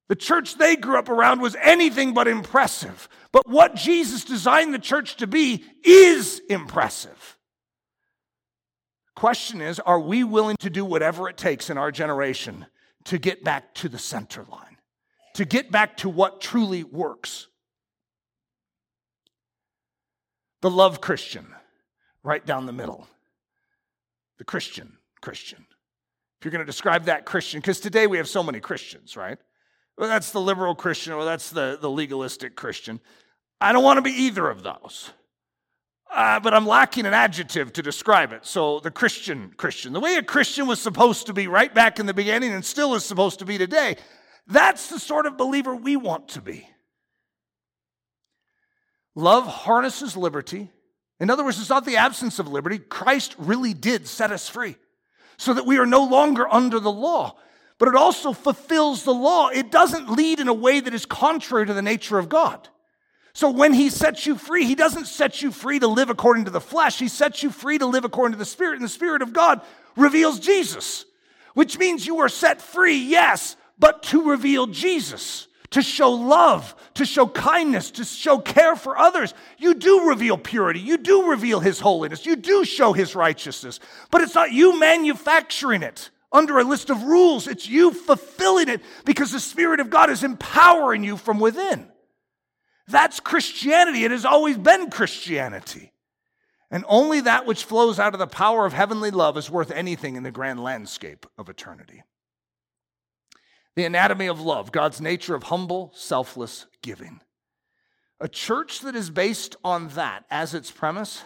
[0.08, 3.08] The church they grew up around was anything but impressive.
[3.32, 7.36] But what Jesus designed the church to be is impressive.
[9.14, 12.66] Question is are we willing to do whatever it takes in our generation
[13.04, 14.76] to get back to the center line,
[15.34, 17.48] to get back to what truly works?
[20.60, 21.46] The love Christian,
[22.22, 23.06] right down the middle.
[24.38, 25.66] The Christian Christian.
[26.38, 29.38] If you're going to describe that Christian, because today we have so many Christians, right?
[29.98, 33.00] Well, that's the liberal Christian or that's the, the legalistic Christian.
[33.60, 35.10] I don't want to be either of those.
[36.10, 38.46] Uh, but I'm lacking an adjective to describe it.
[38.46, 42.06] So, the Christian Christian, the way a Christian was supposed to be right back in
[42.06, 43.96] the beginning and still is supposed to be today,
[44.46, 46.66] that's the sort of believer we want to be.
[49.14, 50.70] Love harnesses liberty.
[51.20, 52.78] In other words, it's not the absence of liberty.
[52.78, 54.76] Christ really did set us free
[55.36, 57.36] so that we are no longer under the law.
[57.78, 59.48] But it also fulfills the law.
[59.48, 62.68] It doesn't lead in a way that is contrary to the nature of God.
[63.32, 66.50] So when he sets you free, he doesn't set you free to live according to
[66.50, 66.98] the flesh.
[66.98, 69.60] He sets you free to live according to the Spirit, and the Spirit of God
[69.96, 71.04] reveals Jesus,
[71.54, 77.04] which means you are set free, yes, but to reveal Jesus, to show love, to
[77.04, 79.34] show kindness, to show care for others.
[79.56, 80.80] You do reveal purity.
[80.80, 82.26] You do reveal his holiness.
[82.26, 83.78] You do show his righteousness,
[84.10, 87.46] but it's not you manufacturing it under a list of rules.
[87.46, 91.88] It's you fulfilling it because the Spirit of God is empowering you from within.
[92.86, 94.04] That's Christianity.
[94.04, 95.92] It has always been Christianity.
[96.70, 100.16] And only that which flows out of the power of heavenly love is worth anything
[100.16, 102.02] in the grand landscape of eternity.
[103.74, 107.20] The anatomy of love, God's nature of humble, selfless giving.
[108.20, 111.22] A church that is based on that as its premise,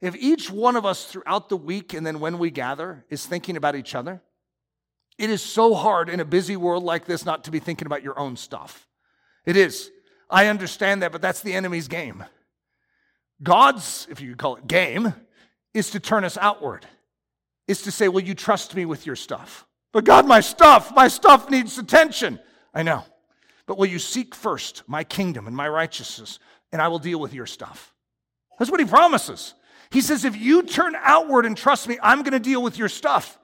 [0.00, 3.56] if each one of us throughout the week and then when we gather is thinking
[3.56, 4.22] about each other,
[5.18, 8.02] it is so hard in a busy world like this not to be thinking about
[8.02, 8.88] your own stuff.
[9.46, 9.90] It is.
[10.28, 12.24] I understand that, but that's the enemy's game.
[13.42, 15.14] God's, if you could call it game,
[15.72, 16.86] is to turn us outward,
[17.68, 19.66] is to say, Will you trust me with your stuff?
[19.92, 22.40] But God, my stuff, my stuff needs attention.
[22.72, 23.04] I know.
[23.66, 26.38] But will you seek first my kingdom and my righteousness,
[26.72, 27.94] and I will deal with your stuff?
[28.58, 29.54] That's what he promises.
[29.90, 32.88] He says, If you turn outward and trust me, I'm going to deal with your
[32.88, 33.38] stuff.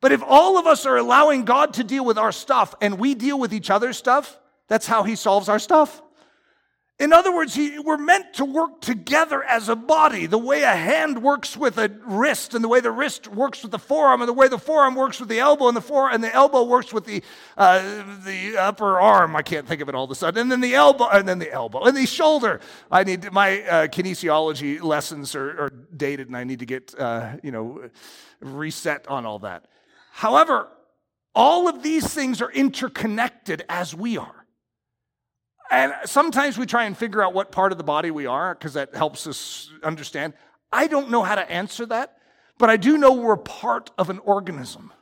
[0.00, 3.14] But if all of us are allowing God to deal with our stuff and we
[3.14, 4.38] deal with each other's stuff,
[4.68, 6.02] that's how he solves our stuff.
[7.02, 10.26] In other words, he, we're meant to work together as a body.
[10.26, 13.72] The way a hand works with a wrist, and the way the wrist works with
[13.72, 16.22] the forearm, and the way the forearm works with the elbow, and the fore, and
[16.22, 17.20] the elbow works with the
[17.56, 19.34] uh, the upper arm.
[19.34, 20.42] I can't think of it all of a sudden.
[20.42, 22.60] And then the elbow, and then the elbow, and the shoulder.
[22.88, 27.32] I need my uh, kinesiology lessons are, are, dated, and I need to get uh,
[27.42, 27.90] you know
[28.38, 29.66] reset on all that.
[30.12, 30.68] However,
[31.34, 34.41] all of these things are interconnected as we are.
[35.72, 38.74] And sometimes we try and figure out what part of the body we are because
[38.74, 40.34] that helps us understand.
[40.70, 42.18] I don't know how to answer that,
[42.58, 44.92] but I do know we're part of an organism.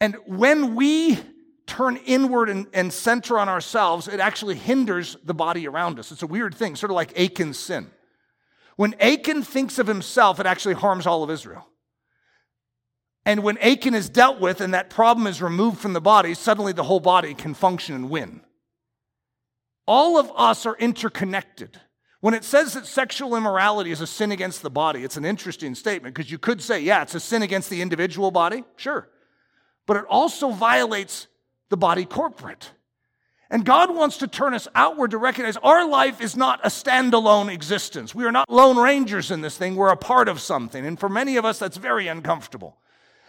[0.00, 1.18] And when we
[1.66, 6.12] turn inward and, and, center on ourselves, it actually hinders the body around us.
[6.12, 7.90] It's a weird thing, sort of like Achan's sin.
[8.76, 11.66] When Achan thinks of himself, it actually harms all of Israel.
[13.26, 16.72] And when Achan is dealt with and that problem is removed from the body, suddenly
[16.72, 18.42] the whole body can function and win.
[19.88, 21.80] All of us are interconnected.
[22.20, 25.74] When it says that sexual immorality is a sin against the body, it's an interesting
[25.74, 29.08] statement because you could say, yeah, it's a sin against the individual body, sure.
[29.86, 31.26] But it also violates
[31.70, 32.70] the body corporate.
[33.50, 37.50] And God wants to turn us outward to recognize our life is not a standalone
[37.50, 38.14] existence.
[38.14, 40.84] We are not lone rangers in this thing, we're a part of something.
[40.84, 42.76] And for many of us, that's very uncomfortable.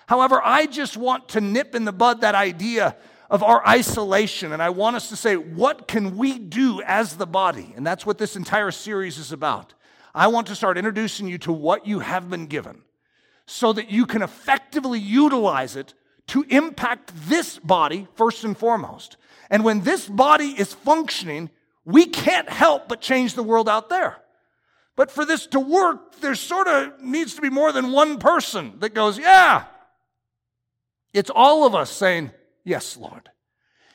[0.08, 2.98] However, I just want to nip in the bud that idea
[3.30, 4.52] of our isolation.
[4.52, 7.74] And I want us to say, what can we do as the body?
[7.76, 9.74] And that's what this entire series is about.
[10.14, 12.82] I want to start introducing you to what you have been given
[13.46, 15.94] so that you can effectively utilize it
[16.28, 19.18] to impact this body first and foremost.
[19.50, 21.50] And when this body is functioning,
[21.86, 24.18] we can't help but change the world out there.
[24.96, 28.74] But for this to work, there sort of needs to be more than one person
[28.80, 29.66] that goes, Yeah.
[31.14, 32.32] It's all of us saying,
[32.70, 33.32] Yes, Lord.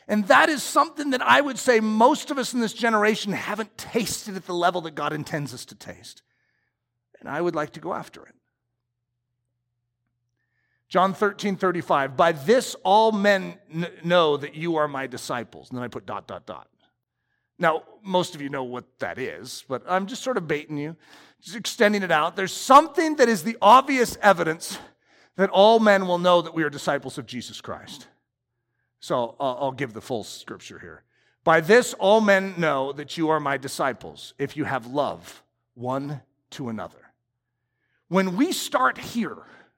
[0.09, 3.79] And that is something that I would say most of us in this generation haven't
[3.79, 6.23] tasted at the level that God intends us to taste.
[7.21, 8.35] And I would like to go after it.
[10.89, 12.17] John 13, 35.
[12.17, 15.71] By this all men n- know that you are my disciples.
[15.71, 16.67] And then I put dot, dot, dot.
[17.61, 20.97] Now, most of you know what that is, but I'm just sort of baiting you,
[21.41, 22.35] just extending it out.
[22.35, 24.81] There's something that is the obvious evidence
[25.37, 28.09] that all men will know that we are disciples of Jesus Christ.
[29.05, 31.03] So I'll, give the full scripture here.
[31.45, 35.43] By this, all men know that you are my disciples, if you have love
[35.75, 37.13] one to another.
[38.09, 39.37] When we start here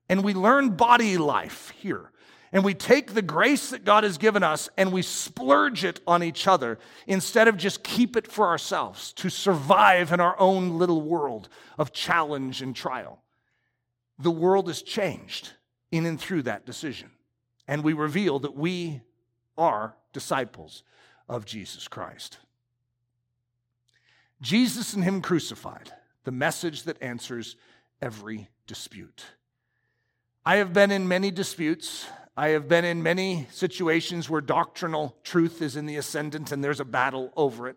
[0.09, 2.13] and we learn body life here,
[2.53, 6.23] and we take the grace that God has given us and we splurge it on
[6.23, 11.03] each other instead of just keep it for ourselves to survive in our own little
[11.03, 11.49] world
[11.79, 13.25] of challenge and trial.
[14.21, 15.51] The world is changed
[15.91, 17.11] in and through that decision.
[17.67, 19.01] And we reveal that we
[19.57, 20.83] are disciples
[21.29, 22.39] of Jesus Christ.
[24.41, 25.93] Jesus and Him crucified,
[26.25, 27.57] the message that answers
[28.03, 29.25] every dispute.
[30.45, 32.07] I have been in many disputes.
[32.37, 36.81] I have been in many situations where doctrinal truth is in the ascendant and there's
[36.81, 37.77] a battle over it.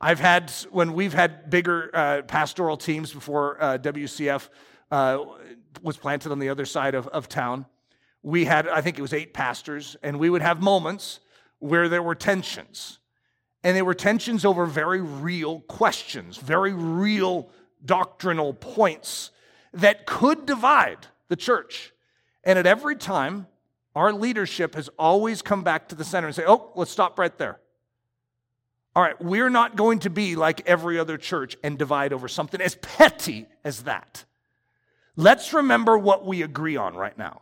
[0.00, 4.48] I've had, when we've had bigger uh, pastoral teams before uh, WCF
[4.90, 5.24] uh,
[5.82, 7.66] was planted on the other side of, of town,
[8.28, 11.20] we had, I think it was eight pastors, and we would have moments
[11.60, 12.98] where there were tensions.
[13.64, 17.48] And there were tensions over very real questions, very real
[17.82, 19.30] doctrinal points
[19.72, 21.94] that could divide the church.
[22.44, 23.46] And at every time,
[23.94, 27.36] our leadership has always come back to the center and say, oh, let's stop right
[27.38, 27.58] there.
[28.94, 32.60] All right, we're not going to be like every other church and divide over something
[32.60, 34.26] as petty as that.
[35.16, 37.40] Let's remember what we agree on right now.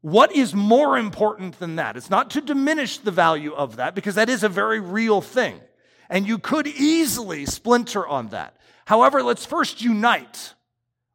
[0.00, 1.96] What is more important than that?
[1.96, 5.60] It's not to diminish the value of that because that is a very real thing.
[6.08, 8.56] And you could easily splinter on that.
[8.84, 10.54] However, let's first unite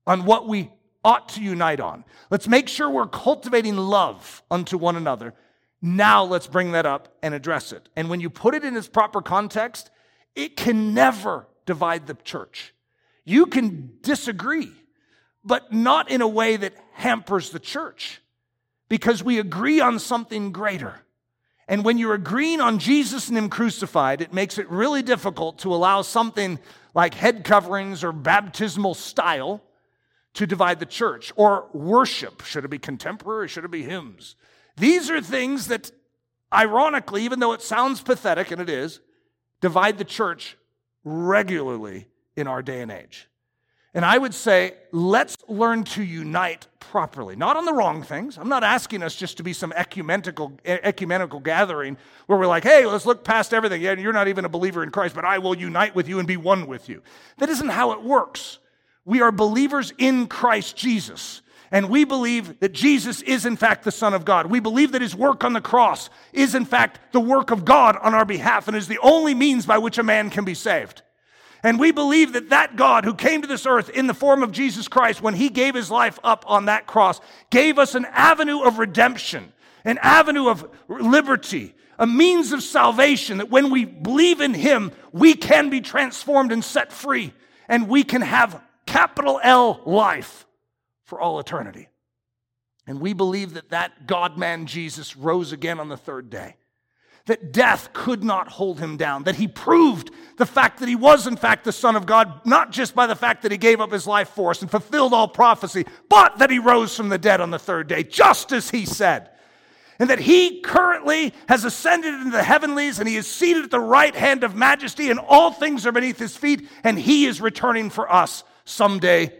[0.05, 0.71] on what we
[1.03, 2.03] ought to unite on.
[2.29, 5.33] Let's make sure we're cultivating love unto one another.
[5.81, 7.89] Now let's bring that up and address it.
[7.95, 9.89] And when you put it in its proper context,
[10.35, 12.73] it can never divide the church.
[13.23, 14.71] You can disagree,
[15.43, 18.21] but not in a way that hampers the church
[18.91, 20.95] because we agree on something greater.
[21.69, 25.73] And when you're agreeing on Jesus and Him crucified, it makes it really difficult to
[25.73, 26.59] allow something
[26.93, 29.63] like head coverings or baptismal style
[30.33, 32.41] to divide the church, or worship.
[32.43, 33.47] Should it be contemporary?
[33.47, 34.35] Should it be hymns?
[34.75, 35.89] These are things that,
[36.53, 38.99] ironically, even though it sounds pathetic, and it is,
[39.61, 40.57] divide the church
[41.05, 43.29] regularly in our day and age.
[43.93, 48.37] And I would say, let's learn to unite properly, not on the wrong things.
[48.37, 52.85] I'm not asking us just to be some ecumenical, ecumenical gathering where we're like, hey,
[52.85, 53.81] let's look past everything.
[53.81, 56.27] Yeah, you're not even a believer in Christ, but I will unite with you and
[56.27, 57.01] be one with you.
[57.39, 58.59] That isn't how it works.
[59.03, 61.41] We are believers in Christ Jesus.
[61.71, 64.47] And we believe that Jesus is, in fact, the Son of God.
[64.47, 67.97] We believe that his work on the cross is, in fact, the work of God
[68.01, 71.01] on our behalf and is the only means by which a man can be saved.
[71.63, 74.51] And we believe that that God who came to this earth in the form of
[74.51, 78.61] Jesus Christ, when he gave his life up on that cross, gave us an avenue
[78.61, 79.53] of redemption,
[79.85, 85.35] an avenue of liberty, a means of salvation that when we believe in him, we
[85.35, 87.31] can be transformed and set free,
[87.67, 90.47] and we can have capital L life
[91.03, 91.89] for all eternity.
[92.87, 96.55] And we believe that that God man Jesus rose again on the third day.
[97.27, 99.23] That death could not hold him down.
[99.23, 102.71] That he proved the fact that he was, in fact, the Son of God, not
[102.71, 105.27] just by the fact that he gave up his life for us and fulfilled all
[105.27, 108.85] prophecy, but that he rose from the dead on the third day, just as he
[108.85, 109.29] said
[110.01, 113.79] and that he currently has ascended into the heavenlies and he is seated at the
[113.79, 117.87] right hand of majesty and all things are beneath his feet and he is returning
[117.91, 119.31] for us someday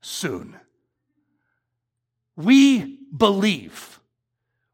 [0.00, 0.58] soon.
[2.34, 3.95] We believe.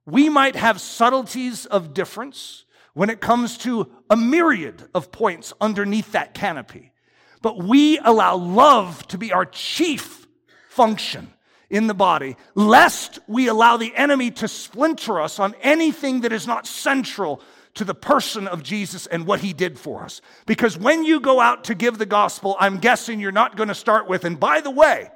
[0.06, 6.12] We might have subtleties of difference when it comes to a myriad of points underneath
[6.12, 6.92] that canopy,
[7.40, 10.26] but we allow love to be our chief
[10.68, 11.32] function
[11.70, 16.46] in the body, lest we allow the enemy to splinter us on anything that is
[16.46, 17.40] not central
[17.74, 20.20] to the person of Jesus and what he did for us.
[20.44, 23.74] Because when you go out to give the gospel, I'm guessing you're not going to
[23.74, 25.10] start with, and by the way,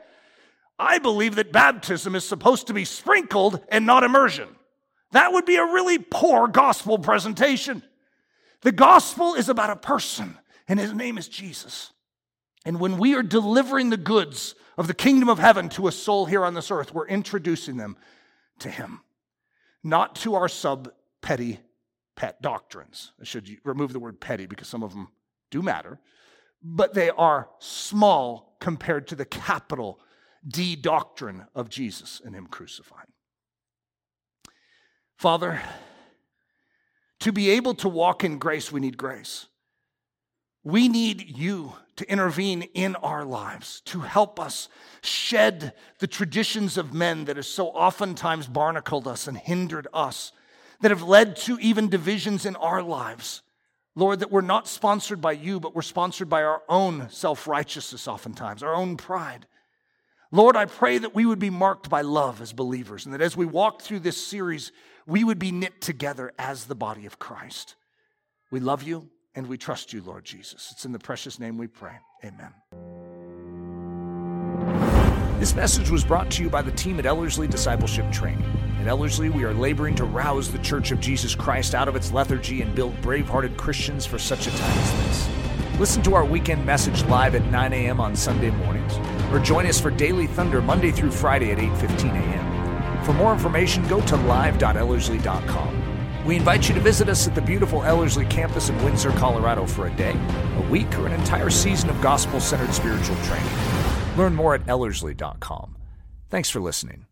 [0.78, 4.55] I believe that baptism is supposed to be sprinkled and not immersion.
[5.16, 7.82] That would be a really poor gospel presentation.
[8.60, 10.36] The gospel is about a person,
[10.68, 11.90] and his name is Jesus.
[12.66, 16.26] And when we are delivering the goods of the kingdom of heaven to a soul
[16.26, 17.96] here on this earth, we're introducing them
[18.58, 19.00] to him,
[19.82, 20.90] not to our sub
[21.22, 21.60] petty
[22.14, 23.12] pet doctrines.
[23.18, 25.08] I should remove the word petty because some of them
[25.50, 25.98] do matter,
[26.62, 29.98] but they are small compared to the capital
[30.46, 33.06] D doctrine of Jesus and Him crucified.
[35.16, 35.60] Father,
[37.20, 39.46] to be able to walk in grace, we need grace.
[40.62, 44.68] We need you to intervene in our lives, to help us
[45.00, 50.32] shed the traditions of men that have so oftentimes barnacled us and hindered us
[50.80, 53.42] that have led to even divisions in our lives.
[53.94, 58.06] Lord, that we're not sponsored by you, but we're sponsored by our own self righteousness,
[58.06, 59.46] oftentimes, our own pride.
[60.30, 63.36] Lord, I pray that we would be marked by love as believers, and that as
[63.36, 64.72] we walk through this series,
[65.06, 67.76] we would be knit together as the body of Christ.
[68.50, 70.70] We love you and we trust you, Lord Jesus.
[70.72, 71.96] It's in the precious name we pray.
[72.24, 72.52] Amen.
[75.38, 78.44] This message was brought to you by the team at Ellerslie Discipleship Training.
[78.80, 82.10] At Ellerslie, we are laboring to rouse the Church of Jesus Christ out of its
[82.10, 85.28] lethargy and build brave hearted Christians for such a time as this.
[85.78, 88.00] Listen to our weekend message live at 9 a.m.
[88.00, 88.94] on Sunday mornings,
[89.30, 92.45] or join us for Daily Thunder Monday through Friday at 8:15 a.m.
[93.06, 96.24] For more information, go to live.ellerslie.com.
[96.26, 99.86] We invite you to visit us at the beautiful Ellerslie campus in Windsor, Colorado for
[99.86, 100.20] a day,
[100.56, 103.48] a week, or an entire season of gospel centered spiritual training.
[104.16, 105.76] Learn more at ellerslie.com.
[106.30, 107.06] Thanks for listening.